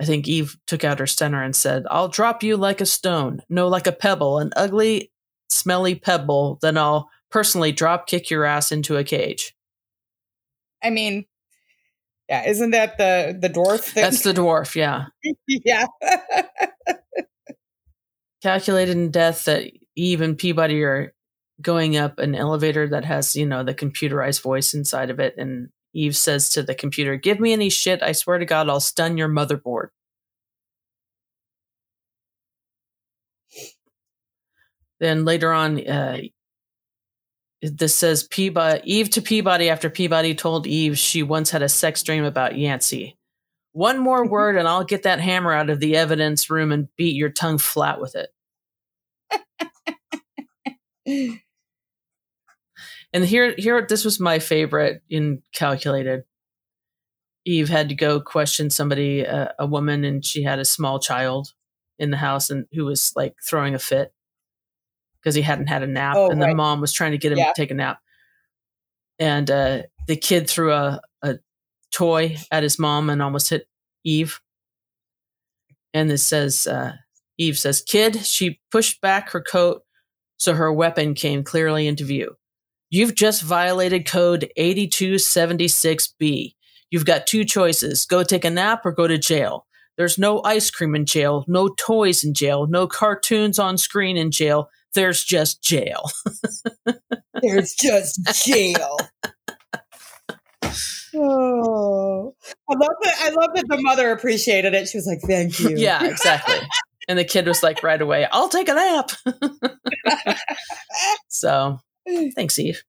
[0.00, 3.40] I think Eve took out her stunner and said, "I'll drop you like a stone,
[3.48, 5.12] no, like a pebble, an ugly,
[5.48, 6.58] smelly pebble.
[6.60, 9.54] Then I'll personally drop kick your ass into a cage."
[10.84, 11.24] I mean,
[12.28, 13.92] yeah, isn't that the the dwarf?
[13.94, 14.74] That- That's the dwarf.
[14.76, 15.06] Yeah.
[15.48, 15.86] yeah.
[18.42, 19.64] Calculated in death that
[19.96, 21.14] Eve and Peabody are
[21.62, 25.68] going up an elevator that has you know the computerized voice inside of it, and
[25.94, 28.02] Eve says to the computer, "Give me any shit.
[28.02, 29.88] I swear to God, I'll stun your motherboard."
[35.00, 36.18] Then later on, uh,
[37.72, 42.02] this says Peabody, Eve to Peabody after Peabody told Eve she once had a sex
[42.02, 43.16] dream about Yancy.
[43.72, 47.16] One more word and I'll get that hammer out of the evidence room and beat
[47.16, 48.30] your tongue flat with it.
[53.12, 56.24] and here here this was my favorite in calculated.
[57.46, 61.52] Eve had to go question somebody, uh, a woman, and she had a small child
[61.98, 64.13] in the house and who was like throwing a fit
[65.24, 66.50] because he hadn't had a nap, oh, and right.
[66.50, 67.46] the mom was trying to get him yeah.
[67.46, 67.98] to take a nap.
[69.18, 71.38] And uh, the kid threw a, a
[71.92, 73.66] toy at his mom and almost hit
[74.04, 74.40] Eve.
[75.94, 76.92] And it says, uh,
[77.38, 79.82] Eve says, Kid, she pushed back her coat
[80.36, 82.36] so her weapon came clearly into view.
[82.90, 86.54] You've just violated code 8276B.
[86.90, 89.66] You've got two choices go take a nap or go to jail.
[89.96, 94.32] There's no ice cream in jail, no toys in jail, no cartoons on screen in
[94.32, 96.02] jail there's just jail.
[97.42, 98.96] there's just jail.
[101.16, 102.34] Oh,
[102.68, 103.14] I love that.
[103.20, 104.88] I love that the mother appreciated it.
[104.88, 106.56] She was like, "Thank you." Yeah, exactly.
[107.08, 109.12] and the kid was like, right away, "I'll take a nap."
[111.28, 111.78] so,
[112.34, 112.82] thanks, Eve.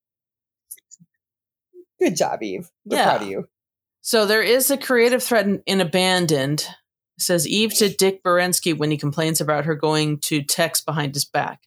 [2.00, 2.70] Good job, Eve.
[2.86, 3.04] We're yeah.
[3.04, 3.46] proud of you.
[4.02, 6.68] So there is a creative thread in, in Abandoned.
[7.18, 11.14] It says Eve to Dick Berenski when he complains about her going to text behind
[11.14, 11.62] his back.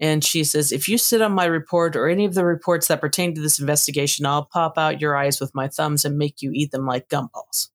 [0.00, 3.00] And she says, If you sit on my report or any of the reports that
[3.00, 6.50] pertain to this investigation, I'll pop out your eyes with my thumbs and make you
[6.54, 7.68] eat them like gumballs.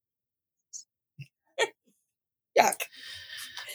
[2.59, 2.81] Yuck.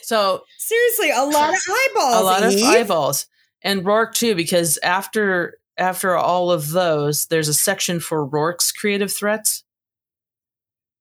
[0.03, 2.17] So Seriously, a lot of eyeballs.
[2.21, 3.27] a lot of eyeballs
[3.63, 9.13] and Roarke too because after after all of those there's a section for Roarke's creative
[9.13, 9.65] threats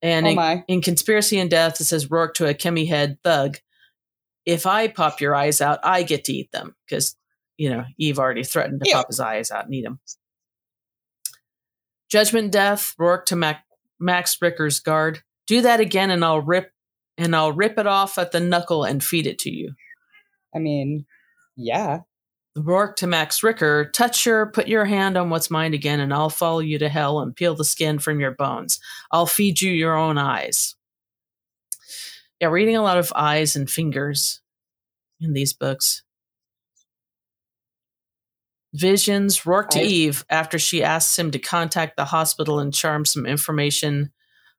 [0.01, 3.57] and Oh in, in conspiracy in death it says Roarke to a chemi head thug
[4.45, 7.15] if i pop your eyes out i get to eat them because
[7.59, 8.95] you know eve already threatened to Ew.
[8.95, 9.99] pop his eyes out and eat them
[12.09, 13.63] judgment death Roarke to Mac,
[13.99, 16.71] max ricker's guard do that again and i'll rip
[17.17, 19.73] and i'll rip it off at the knuckle and feed it to you
[20.53, 21.05] I mean,
[21.55, 21.99] yeah.
[22.57, 26.29] Roarke to Max Ricker, touch her, put your hand on what's mine again, and I'll
[26.29, 28.79] follow you to hell and peel the skin from your bones.
[29.11, 30.75] I'll feed you your own eyes.
[32.41, 34.41] Yeah, reading a lot of eyes and fingers
[35.21, 36.03] in these books.
[38.73, 39.91] Visions, Roarke to Eyes.
[39.91, 44.11] Eve after she asks him to contact the hospital and charm some information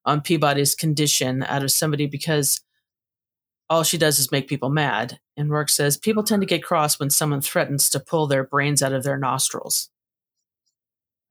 [0.05, 2.61] on Peabody's condition out of somebody because
[3.69, 5.21] all she does is make people mad.
[5.37, 8.83] And Roarke says people tend to get cross when someone threatens to pull their brains
[8.83, 9.91] out of their nostrils.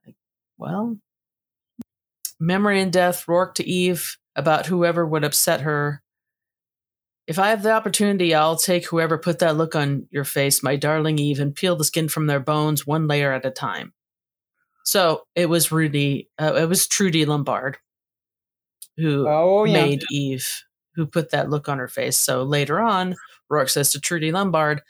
[0.06, 0.16] Like,
[0.56, 0.96] well,
[2.40, 6.02] memory in death, Roarke to Eve about whoever would upset her.
[7.30, 10.74] If I have the opportunity, I'll take whoever put that look on your face, my
[10.74, 13.92] darling Eve, and peel the skin from their bones one layer at a time.
[14.84, 17.76] So it was Rudy, uh, it was Trudy Lombard
[18.96, 19.72] who Oh yeah.
[19.74, 20.64] made Eve,
[20.96, 22.18] who put that look on her face.
[22.18, 23.14] So later on,
[23.48, 24.82] Roarke says to Trudy Lombard,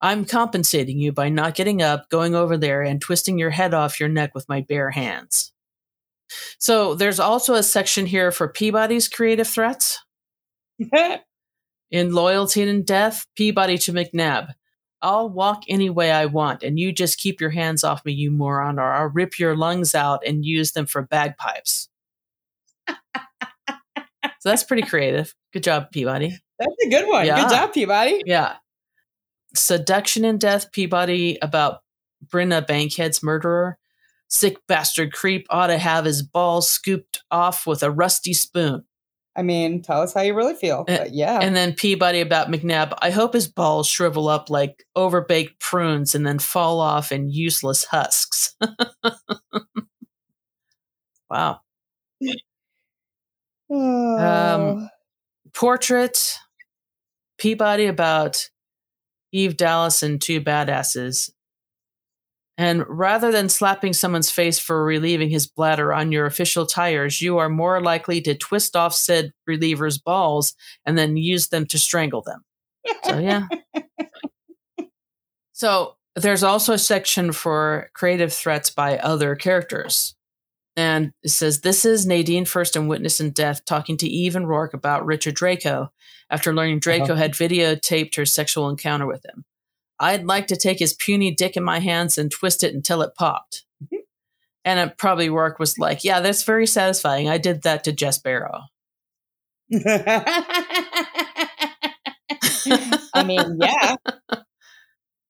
[0.00, 4.00] I'm compensating you by not getting up, going over there, and twisting your head off
[4.00, 5.52] your neck with my bare hands.
[6.58, 10.04] So there's also a section here for Peabody's creative threats.
[11.90, 14.52] In Loyalty and Death, Peabody to McNab.
[15.00, 18.30] I'll walk any way I want, and you just keep your hands off me, you
[18.30, 21.88] moron, or I'll rip your lungs out and use them for bagpipes.
[22.88, 22.94] so
[24.42, 25.34] that's pretty creative.
[25.52, 26.36] Good job, Peabody.
[26.58, 27.26] That's a good one.
[27.26, 27.40] Yeah.
[27.40, 28.22] Good job, Peabody.
[28.26, 28.56] Yeah.
[29.54, 31.80] Seduction and Death, Peabody about
[32.26, 33.78] Bryna Bankhead's murderer.
[34.28, 38.84] Sick bastard creep ought to have his balls scooped off with a rusty spoon.
[39.38, 40.82] I mean, tell us how you really feel.
[40.84, 41.38] But yeah.
[41.40, 42.92] And then Peabody about McNab.
[43.00, 47.84] I hope his balls shrivel up like overbaked prunes and then fall off in useless
[47.84, 48.56] husks.
[51.30, 51.60] wow.
[53.70, 54.18] Oh.
[54.18, 54.90] um,
[55.54, 56.36] Portrait.
[57.38, 58.50] Peabody about
[59.30, 61.30] Eve Dallas and two badasses.
[62.60, 67.38] And rather than slapping someone's face for relieving his bladder on your official tires, you
[67.38, 72.20] are more likely to twist off said reliever's balls and then use them to strangle
[72.20, 72.44] them.
[73.04, 73.46] So, yeah.
[75.52, 80.16] so, there's also a section for creative threats by other characters.
[80.76, 84.46] And it says, This is Nadine Furst and Witness in Death talking to Eve and
[84.46, 85.92] Roarke about Richard Draco
[86.28, 87.14] after learning Draco Uh-huh.
[87.14, 89.44] had videotaped her sexual encounter with him.
[90.00, 93.14] I'd like to take his puny dick in my hands and twist it until it
[93.16, 93.64] popped.
[93.82, 93.96] Mm-hmm.
[94.64, 97.28] and it probably Roarke was like, Yeah, that's very satisfying.
[97.28, 98.62] I did that to Jess Barrow.
[103.14, 103.96] I mean, yeah.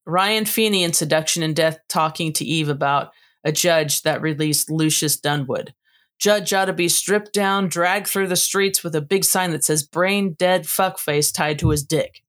[0.06, 3.10] Ryan Feeney in Seduction and Death talking to Eve about
[3.44, 5.74] a judge that released Lucius Dunwood.
[6.18, 9.64] Judge ought to be stripped down, dragged through the streets with a big sign that
[9.64, 12.22] says brain dead fuckface tied to his dick.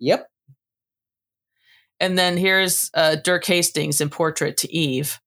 [0.00, 0.28] Yep.
[2.00, 5.20] And then here's uh, Dirk Hastings in Portrait to Eve.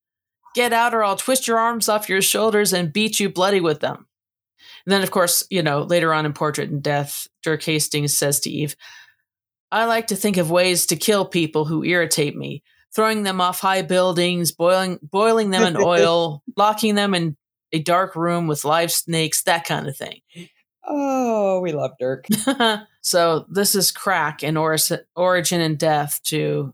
[0.56, 3.80] Get out or I'll twist your arms off your shoulders and beat you bloody with
[3.80, 4.08] them.
[4.86, 8.40] And then, of course, you know, later on in Portrait in Death, Dirk Hastings says
[8.42, 8.76] to Eve,
[9.72, 12.64] I like to think of ways to kill people who irritate me,
[12.96, 17.38] throwing them off high buildings, boiling, boiling them in oil, locking them in
[17.72, 20.22] a dark room with live snakes, that kind of thing.
[20.90, 22.26] Oh, we love Dirk.
[23.02, 24.78] so this is crack in or-
[25.16, 26.74] origin in death to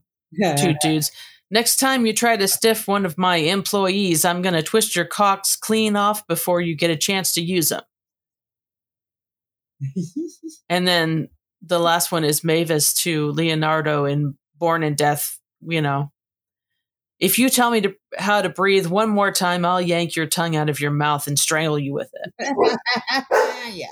[0.57, 1.11] two dudes.
[1.51, 5.05] Next time you try to stiff one of my employees, I'm going to twist your
[5.05, 7.83] cocks clean off before you get a chance to use them.
[10.67, 11.29] And then
[11.61, 15.37] the last one is Mavis to Leonardo in Born in Death.
[15.61, 16.11] You know,
[17.19, 20.55] if you tell me to, how to breathe one more time, I'll yank your tongue
[20.55, 22.33] out of your mouth and strangle you with it.
[23.73, 23.89] yes.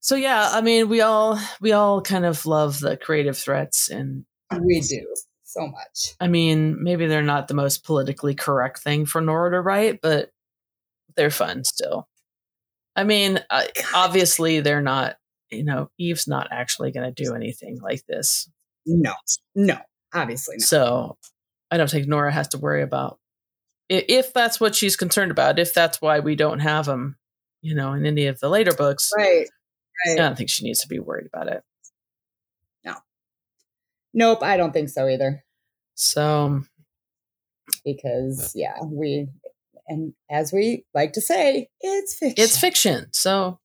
[0.00, 4.24] So yeah, I mean, we all we all kind of love the creative threats, and
[4.50, 5.06] We do
[5.44, 6.14] so much.
[6.20, 10.30] I mean, maybe they're not the most politically correct thing for Nora to write, but
[11.16, 12.08] they're fun still.
[12.96, 13.40] I mean,
[13.94, 15.16] obviously they're not.
[15.50, 18.48] You know, Eve's not actually going to do anything like this,
[18.86, 19.14] No,
[19.56, 19.78] no,
[20.14, 20.62] obviously not.
[20.62, 21.18] so
[21.70, 23.18] I don't think Nora has to worry about
[23.90, 25.58] if that's what she's concerned about.
[25.58, 27.16] If that's why we don't have them,
[27.60, 29.12] you know, in any of the later books.
[29.16, 29.48] Right.
[30.10, 31.62] I don't think she needs to be worried about it.
[32.84, 32.94] No.
[34.14, 35.44] Nope, I don't think so either.
[35.94, 36.68] So um,
[37.84, 39.26] Because yeah, we
[39.88, 42.44] and as we like to say, it's fiction.
[42.44, 43.06] it's fiction.
[43.12, 43.58] So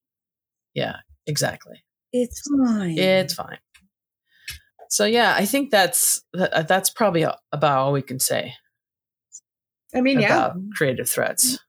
[0.73, 0.97] yeah,
[1.27, 1.83] exactly.
[2.11, 2.97] It's fine.
[2.97, 3.59] It's fine.
[4.89, 8.53] So yeah, I think that's that, that's probably about all we can say
[9.93, 10.51] I mean, yeah.
[10.75, 11.59] creative threats.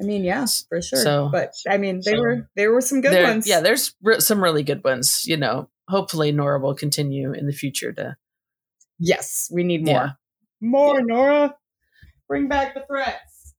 [0.00, 0.98] I mean, yes, for sure.
[1.02, 3.46] So- but I mean, they so- were there were some good There- ones.
[3.46, 5.24] Yeah, there's re- some really good ones.
[5.26, 8.16] You know, hopefully Nora will continue in the future to
[8.98, 9.94] Yes, we need more.
[9.94, 10.10] Yeah.
[10.60, 11.56] More, Nora.
[12.28, 13.54] Bring back the threats.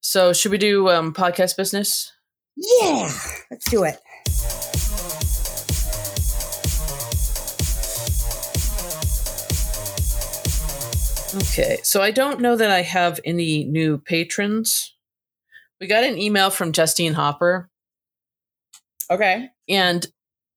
[0.00, 2.12] So should we do um, podcast business?
[2.56, 3.10] Yeah,
[3.50, 3.98] let's do it.
[11.34, 14.94] Okay, so I don't know that I have any new patrons.
[15.80, 17.70] We got an email from Justine Hopper,
[19.10, 19.48] Okay.
[19.68, 20.06] and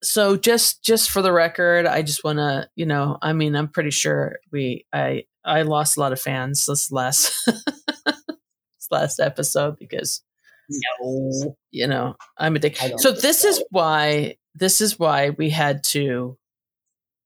[0.04, 3.70] so just just for the record, I just want to, you know, I mean, I'm
[3.70, 9.78] pretty sure we I I lost a lot of fans this last this last episode
[9.80, 10.22] because
[10.70, 11.56] No.
[11.72, 13.00] you know I'm addicted.
[13.00, 13.48] So this so.
[13.50, 16.38] is why this is why we had to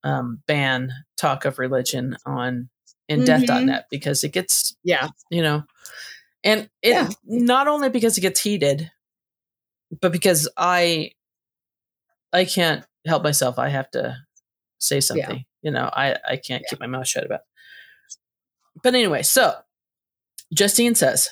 [0.04, 2.70] um, ban talk of religion on
[3.10, 3.26] in Mhm.
[3.26, 5.08] death.net because it gets Yeah.
[5.30, 5.64] you know
[6.44, 7.08] and it Yeah.
[7.24, 8.90] not only because it gets heated
[10.00, 11.10] but because i
[12.32, 14.16] i can't help myself i have to
[14.78, 18.16] say something you know i i can't keep my mouth shut about it.
[18.82, 19.54] but anyway so
[20.54, 21.30] justine says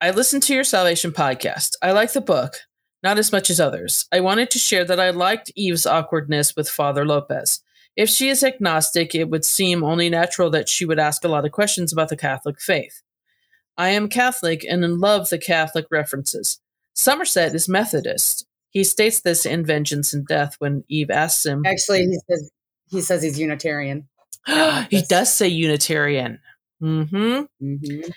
[0.00, 2.54] i listened to your salvation podcast i like the book
[3.02, 6.68] not as much as others i wanted to share that i liked eve's awkwardness with
[6.68, 7.60] father lopez
[7.96, 11.44] if she is agnostic, it would seem only natural that she would ask a lot
[11.44, 13.02] of questions about the Catholic faith.
[13.76, 16.60] I am Catholic and in love the Catholic references.
[16.94, 18.46] Somerset is Methodist.
[18.70, 21.64] He states this in Vengeance in Death when Eve asks him.
[21.66, 22.50] Actually, he says
[22.88, 24.08] he says he's Unitarian.
[24.90, 26.40] he does say Unitarian.
[26.80, 28.12] hmm Mhm.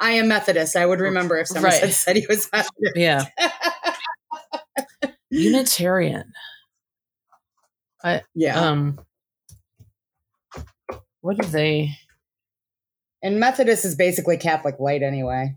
[0.00, 0.76] I am Methodist.
[0.76, 1.92] I would remember if someone Right.
[1.92, 2.96] said he was Methodist.
[2.96, 3.24] Yeah.
[5.30, 6.32] Unitarian.
[8.34, 8.60] yeah.
[8.60, 8.98] Um.
[11.24, 11.96] What do they?
[13.22, 15.56] and Methodist is basically Catholic light anyway.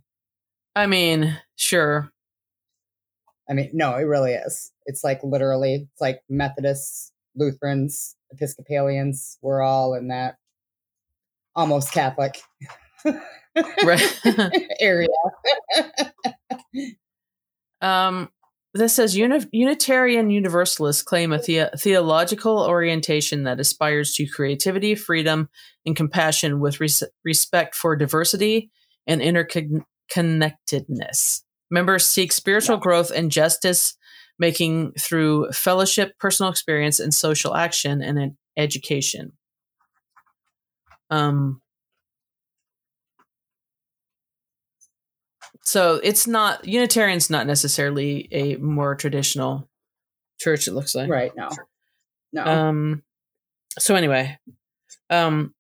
[0.78, 2.10] I mean, sure.
[3.50, 4.72] I mean, no, it really is.
[4.86, 9.38] It's like literally, it's like Methodists, Lutherans, Episcopalians.
[9.42, 10.38] We're all in that
[11.54, 12.40] almost Catholic
[14.80, 15.10] area.
[17.80, 18.32] Um,
[18.74, 25.50] this says Uni- Unitarian Universalists claim a the- theological orientation that aspires to creativity, freedom,
[25.86, 28.70] and compassion with res- respect for diversity
[29.08, 31.42] and interconnectedness.
[31.72, 32.82] Members seek spiritual Yeah.
[32.82, 33.96] growth and justice
[34.40, 39.34] making through fellowship, personal experience, and social action and ed- education.
[41.10, 41.62] Um,
[45.68, 49.68] so it's not Unitarian's not necessarily a more traditional
[50.40, 50.66] church.
[50.66, 51.36] It looks like right.
[51.36, 51.50] now.
[52.32, 52.46] No.
[52.46, 53.04] um,
[53.78, 54.40] so anyway,
[55.10, 55.54] um,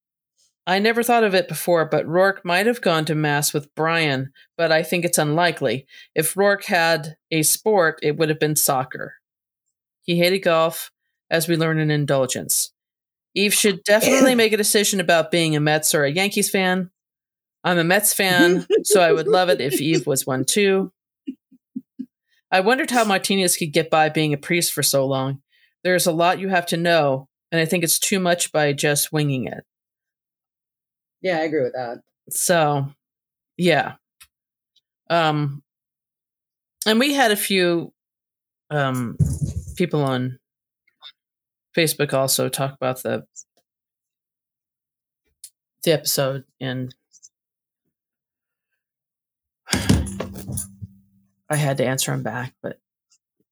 [0.65, 4.31] I never thought of it before, but Roarke might have gone to mass with Brian,
[4.55, 5.85] but I think it's unlikely.
[6.15, 9.15] If Roarke had a sport, it would have been soccer.
[10.03, 10.89] He hated golf,
[11.29, 12.71] as we learn in Indulgence.
[13.35, 16.91] Eve should definitely make a decision about being a Mets or a Yankees fan.
[17.63, 20.91] I'm a Mets fan, so I would love it if Eve was one too.
[22.51, 25.41] I wondered how Martinez could get by being a priest for so long.
[25.83, 29.11] There's a lot you have to know, and I think it's too much by just
[29.11, 29.63] winging it.
[31.21, 32.01] yeah, I agree with that.
[32.29, 32.87] So,
[33.57, 33.95] yeah.
[35.09, 35.63] Um,
[36.85, 37.93] and we had a few
[38.69, 39.17] um
[39.77, 40.39] people on
[41.75, 43.23] Facebook also talk about the
[45.83, 46.93] the episode and
[51.49, 52.79] I had to answer him back, but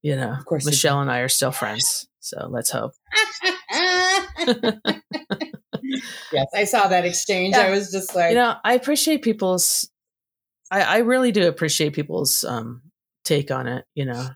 [0.02, 2.94] you know, Of course Michelle and I are still friends, so let's hope.
[6.32, 7.56] yes, I saw that exchange.
[7.56, 9.90] I was just like, you know i appreciate people's
[10.72, 12.82] i i really do appreciate people's um
[13.24, 14.30] take on it you know?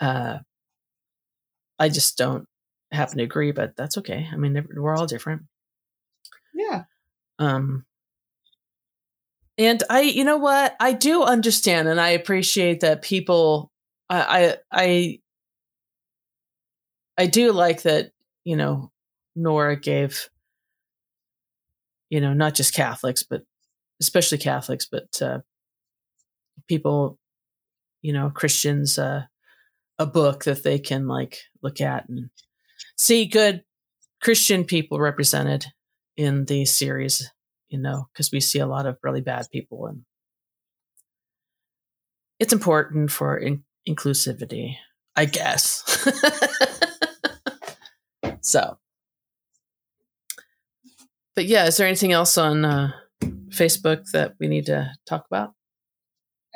[0.00, 0.38] Uh
[1.78, 2.46] i just don't
[2.92, 4.28] happen to agree but that's okay.
[4.32, 5.42] I mean we're all different.
[6.54, 6.84] Yeah,
[7.38, 7.84] um
[9.58, 13.70] and i you know what i do understand and i appreciate that people
[14.08, 15.20] i i i,
[17.18, 18.12] I do like that
[18.44, 18.90] you know
[19.36, 20.28] nora gave
[22.08, 23.42] you know not just catholics but
[24.00, 25.40] especially catholics but uh
[26.68, 27.18] people
[28.02, 29.24] you know Christians uh,
[29.98, 32.30] a book that they can like look at and
[32.96, 33.64] see good
[34.22, 35.66] Christian people represented
[36.16, 37.30] in the series.
[37.68, 40.02] You know, because we see a lot of really bad people, and
[42.38, 44.76] it's important for in- inclusivity,
[45.16, 45.84] I guess.
[48.40, 48.78] so,
[51.34, 52.92] but yeah, is there anything else on uh,
[53.50, 55.50] Facebook that we need to talk about?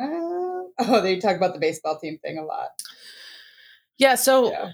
[0.00, 0.06] Uh,
[0.78, 2.68] oh, they talk about the baseball team thing a lot.
[3.98, 4.14] Yeah.
[4.14, 4.70] So Yeah.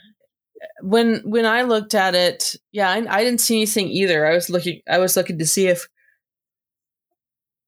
[0.83, 4.27] when when I looked at it, yeah, I, I didn't see anything either.
[4.27, 5.89] I was looking, I was looking to see if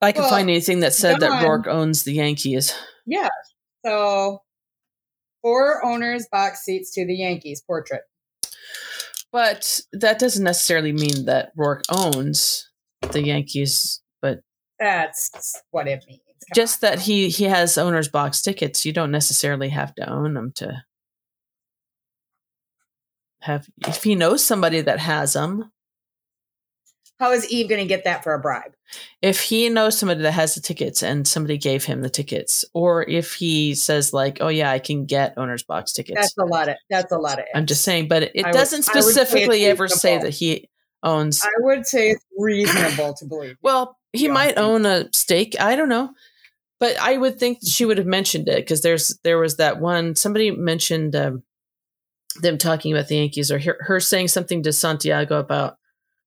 [0.00, 2.74] I could Well, find anything that said that Roarke owns the Yankees.
[3.06, 3.28] Yeah.
[3.84, 4.42] So
[5.42, 8.02] four owners box seats to the Yankees portrait.
[9.32, 12.68] But that doesn't necessarily mean that Roarke owns
[13.12, 14.40] the Yankees, but
[14.78, 16.20] That's what it means.
[16.26, 18.84] Come just that he he has owner's box tickets.
[18.84, 20.82] You don't necessarily have to own them to
[23.42, 23.68] have.
[23.86, 25.70] If he knows somebody that has them, on.
[27.20, 28.72] How is Eve going to get that for a bribe?
[29.22, 33.08] if he knows somebody that has the tickets and somebody gave him the tickets, or
[33.08, 36.68] if he says like, "Oh yeah, I can get owner's box tickets," That's a lot
[36.68, 36.76] of.
[36.88, 37.44] That's a lot of.
[37.54, 38.08] I'm just saying.
[38.08, 40.68] But it, I doesn't would say specifically ever say that he
[41.02, 41.42] owns.
[41.44, 43.56] I would say it's reasonable to believe.
[43.62, 44.32] Well, he Yeah.
[44.32, 45.54] might own a stake.
[45.60, 46.10] I don't know.
[46.80, 50.16] But I would think she would have mentioned it because there's there was that one
[50.16, 51.42] somebody mentioned um,
[52.40, 55.76] them talking about the Yankees or her, her saying something to Santiago about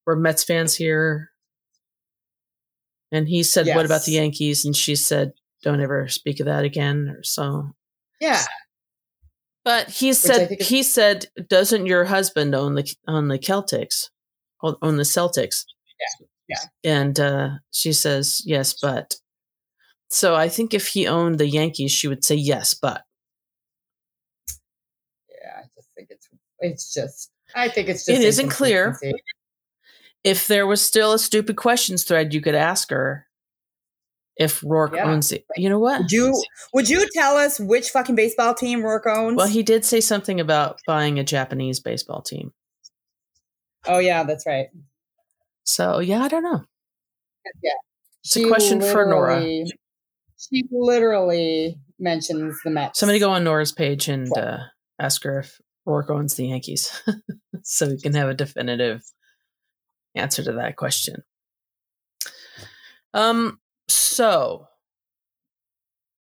[0.05, 1.31] we're Mets fans here,
[3.11, 6.63] and he said, "What about the Yankees?" And she said, "Don't ever speak of that
[6.63, 7.71] again." Or so.
[8.19, 8.43] Yeah.
[9.65, 14.09] But he said is- he said, "Doesn't your husband own the own the Celtics,
[14.61, 15.65] own own the Celtics?"
[15.99, 16.91] Yeah, yeah.
[16.99, 19.15] And uh, she says, "Yes, but."
[20.09, 23.03] So I think if he owned the Yankees, she would say yes, but
[25.29, 25.59] Yeah.
[25.59, 26.27] I just think it's.
[26.59, 27.31] It's just.
[27.55, 28.19] I think it's just.
[28.21, 28.99] It isn't clear.
[30.23, 33.27] If there was still a stupid questions thread, you could ask her
[34.37, 35.11] if Roarke Yeah.
[35.11, 35.45] owns it.
[35.57, 36.01] You know what?
[36.03, 36.43] Would you?
[36.73, 39.35] Would you tell us which fucking baseball team Roarke owns?
[39.35, 42.53] Well, he did say something about buying a Japanese baseball team.
[43.87, 44.67] oh yeah, that's right.
[45.65, 46.63] So yeah, I don't know.
[47.61, 47.71] Yeah.
[48.23, 49.41] It's a question for Nora.
[50.37, 52.99] She literally mentions the Mets.
[52.99, 54.59] Somebody go on Nora's page and uh,
[54.99, 57.01] ask her if Roarke owns the Yankees,
[57.63, 59.03] so we can have a definitive
[60.15, 61.23] answer to that question.
[63.13, 63.59] Um.
[63.89, 64.67] So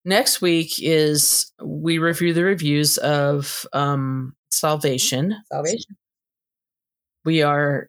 [0.04, 5.36] next week is we review the reviews of um Salvation.
[5.50, 5.96] Salvation.
[7.24, 7.88] We are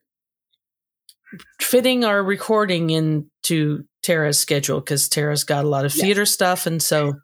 [1.60, 6.02] fitting our recording into Tara's schedule because Tara's got a lot of Yes.
[6.06, 7.16] theater stuff, and so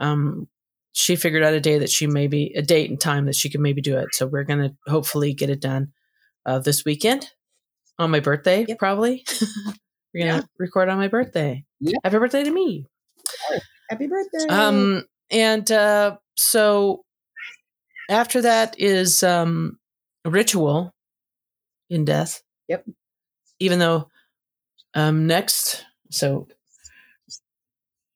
[0.00, 0.48] um,
[0.92, 3.60] she figured out a day that she maybe a date and time that she could
[3.60, 4.08] maybe do it.
[4.12, 5.92] So we're gonna hopefully get it done
[6.44, 7.30] uh, this weekend
[7.98, 8.78] on my birthday, Yep.
[8.78, 9.24] probably.
[10.14, 10.42] we're gonna Yeah.
[10.58, 11.64] record on my birthday.
[11.80, 11.98] Yeah.
[12.04, 12.86] Happy birthday to me.
[13.90, 14.46] Happy birthday.
[14.48, 17.04] Um, and uh, so
[18.08, 19.78] after that is um,
[20.24, 20.94] ritual
[21.90, 22.42] in death.
[22.68, 22.84] Yep.
[23.58, 24.08] Even though
[24.94, 26.46] um, next, so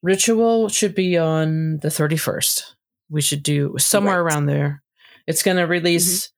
[0.03, 2.75] ritual should be on the 31st.
[3.11, 4.33] We should do somewhere Right.
[4.33, 4.83] around there.
[5.27, 6.31] It's going to release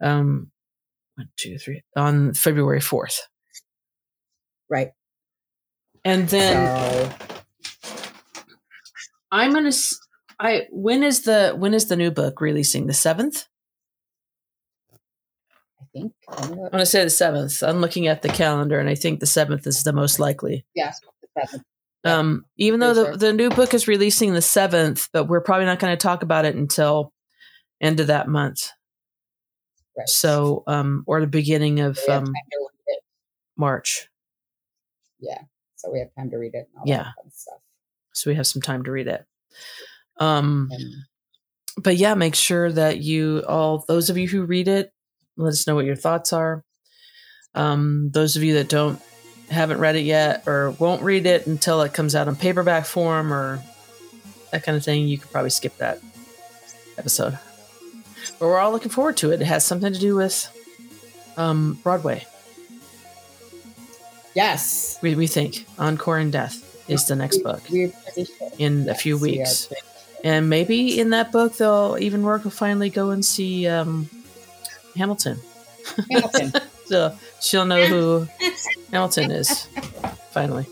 [0.00, 0.50] um,
[1.22, 3.18] one, two, three on February 4th.
[4.68, 4.90] right.
[6.04, 7.14] And then So,
[9.30, 9.68] I'm gonna.
[9.68, 9.98] s-
[10.40, 12.86] I when is the when is the new book releasing?
[12.88, 13.44] The seventh.
[15.80, 16.12] I think.
[16.28, 17.62] I'm gonna- say the seventh.
[17.62, 20.64] I'm looking at the calendar, and I think the seventh is the most likely.
[20.74, 20.92] Yeah.
[21.22, 21.64] the seventh.
[22.04, 25.78] Um, even though the, the new book is releasing the seventh, but we're probably not
[25.78, 27.12] going to talk about it until
[27.80, 28.70] end of that month.
[29.96, 30.08] Right.
[30.08, 33.00] So, um, or the beginning of um, time to read it.
[33.56, 34.08] March.
[35.20, 35.42] Yeah.
[35.76, 36.68] So we have time to read it.
[36.72, 37.08] And all Yeah.
[37.30, 37.58] Stuff.
[38.12, 39.24] So we have some time to read it.
[40.18, 40.84] Um, And
[41.82, 44.92] but yeah, make sure that you all those of you who read it,
[45.36, 46.64] let us know what your thoughts are.
[47.54, 49.00] Um, those of you that don't
[49.50, 53.32] haven't read it yet or won't read it until it comes out in paperback form
[53.32, 53.62] or
[54.50, 56.00] that kind of thing, you could probably skip that
[56.98, 57.38] episode.
[58.42, 59.40] But we're all looking forward to it.
[59.40, 60.50] It has something to do with
[61.36, 62.26] um, Broadway.
[64.34, 64.98] yes.
[65.00, 67.90] We, we think Encore in Death is the next book sure.
[68.58, 69.82] in a few Yes, weeks.
[70.24, 74.10] And maybe in that book, they'll even work will finally go and see um,
[74.96, 75.38] Hamilton.
[76.10, 76.52] Hamilton.
[76.86, 78.28] So she'll know who
[78.90, 79.68] Hamilton is
[80.32, 80.66] finally.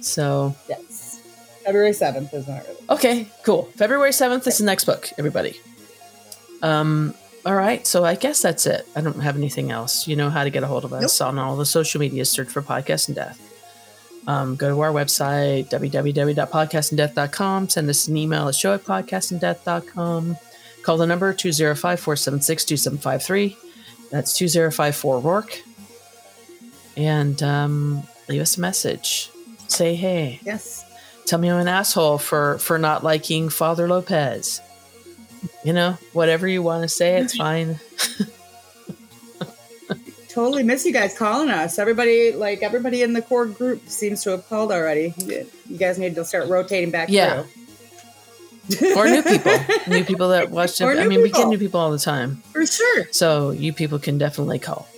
[0.00, 1.20] So yes.
[1.64, 2.80] February 7th is not really.
[2.88, 3.64] Okay, cool.
[3.74, 5.60] February 7th is the next book, everybody.
[6.62, 8.86] Um, all right, so I guess that's it.
[8.94, 10.06] I don't have anything else.
[10.06, 12.24] You know how to get a hold of us on all the social media.
[12.24, 13.40] Search for Podcast in Death.
[14.28, 17.68] Um, go to our website, www.podcastindeath.com.
[17.68, 20.36] Send us an email at show at podcastindeath.com.
[20.82, 23.56] Call the number 205 476 2753.
[24.10, 25.62] That's 2054 Roarke.
[26.96, 29.30] And um, leave us a message.
[29.66, 30.38] Say hey.
[30.44, 30.84] Yes.
[31.26, 34.60] Tell me I'm an asshole for for not liking Father Lopez.
[35.64, 37.78] You know, whatever you want to say, it's fine.
[40.28, 41.78] Totally miss you guys calling us.
[41.78, 45.12] Everybody, like everybody in the core group, seems to have called already.
[45.18, 47.10] You guys need to start rotating back.
[47.10, 47.42] Yeah.
[47.42, 47.62] through.
[48.96, 49.52] or new people,
[49.88, 50.84] new people that watch it.
[50.86, 53.06] I mean, we get new people all the time, for sure.
[53.10, 54.88] so you people can definitely call.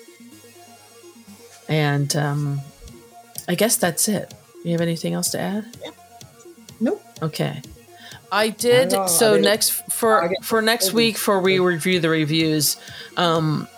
[1.69, 2.61] And um,
[3.49, 4.35] I guess that's it.
[4.65, 5.77] You have anything else to add?
[6.79, 7.03] Nope.
[7.23, 7.63] Okay.
[8.35, 8.93] I did.
[8.95, 9.09] All.
[9.09, 12.77] So I next for for next week, for we review the reviews,
[13.17, 13.69] um,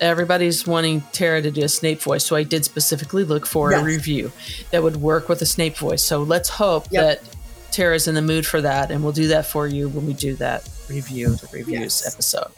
[0.00, 2.24] everybody's wanting Tara to do a Snape voice.
[2.24, 4.32] So I did specifically look for a review
[4.70, 6.02] that would work with a Snape voice.
[6.02, 7.02] So let's hope Yep.
[7.22, 7.36] that
[7.72, 10.34] Tara's in the mood for that, and we'll do that for you when we do
[10.36, 12.14] that review, the reviews Yes.
[12.14, 12.52] episode.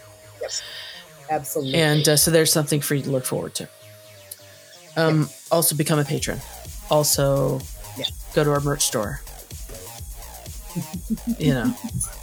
[1.31, 1.75] Absolutely.
[1.75, 3.69] And uh, so there's something for you to look forward to.
[4.97, 6.41] Um, Also become a patron.
[6.91, 7.61] Also
[7.99, 8.05] Yeah.
[8.35, 9.21] go to our merch store.
[11.39, 11.75] You know,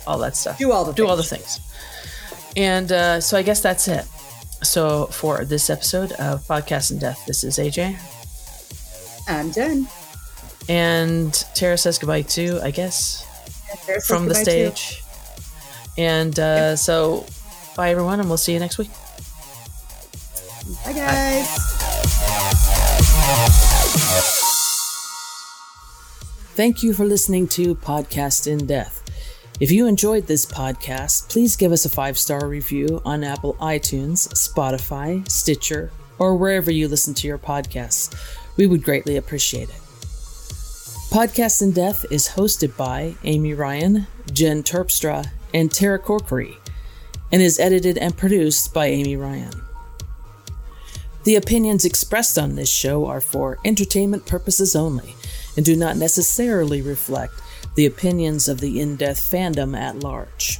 [0.07, 0.57] all that stuff.
[0.57, 1.57] do all the Do all the things.
[1.57, 2.53] things.
[2.55, 4.05] And uh, so I guess that's it.
[4.63, 7.97] So for this episode of Podcast in Death, this is AJ.
[9.27, 9.87] I'm Jen.
[10.69, 13.25] And Tara says goodbye too, I guess,
[13.85, 14.71] There's from the goodbye, too.
[14.75, 15.03] stage.
[15.97, 17.25] And uh, so
[17.75, 18.89] bye everyone, and we'll see you next week.
[20.85, 21.49] Bye, guys.
[26.55, 29.01] Thank you for listening to Podcast in Death.
[29.59, 34.27] If you enjoyed this podcast, please give us a five star review on Apple iTunes,
[34.35, 38.15] Spotify, Stitcher, or wherever you listen to your podcasts.
[38.55, 39.81] We would greatly appreciate it.
[41.09, 46.57] Podcast in Death is hosted by Amy Ryan, Jen Terpstra, and Tara Corkery,
[47.31, 49.63] and is edited and produced by Amy Ryan.
[51.23, 55.15] The opinions expressed on this show are for entertainment purposes only
[55.55, 57.33] and do not necessarily reflect
[57.75, 60.59] the opinions of the In Death fandom at large.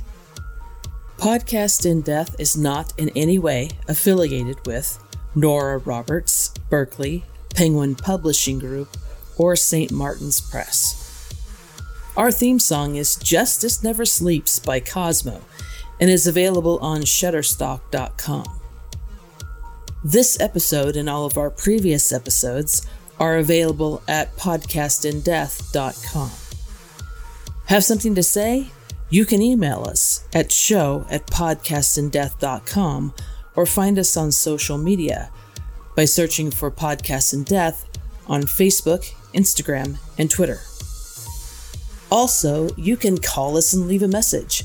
[1.18, 5.00] Podcast In Death is not in any way affiliated with
[5.36, 7.24] Nora Roberts, Berkley,
[7.56, 8.98] Penguin Publishing Group,
[9.38, 9.92] or St.
[9.92, 11.00] Martin's Press.
[12.16, 15.42] Our theme song is Justice Never Sleeps by Cosmo
[16.00, 18.60] and is available on Shutterstock.com.
[20.04, 22.86] This episode and all of our previous episodes
[23.20, 26.32] are available at podcastindeath.com.
[27.68, 28.68] Have something to say?
[29.10, 33.14] You can email us at show at podcastindeath.com
[33.56, 35.32] or find us on social media
[35.96, 37.88] by searching for Podcast in Death
[38.28, 40.62] on Facebook, Instagram, and Twitter.
[42.12, 44.64] Also, you can call us and leave a message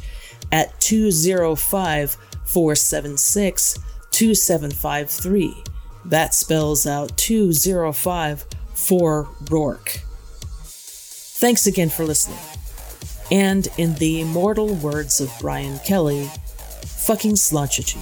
[0.50, 3.78] at 205 476
[4.10, 5.64] 2753.
[6.08, 10.00] That spells out 205 for Roarke.
[11.40, 12.38] Thanks again for listening.
[13.30, 16.30] And in the immortal words of Brian Kelly,
[16.82, 18.00] fucking slouch at you.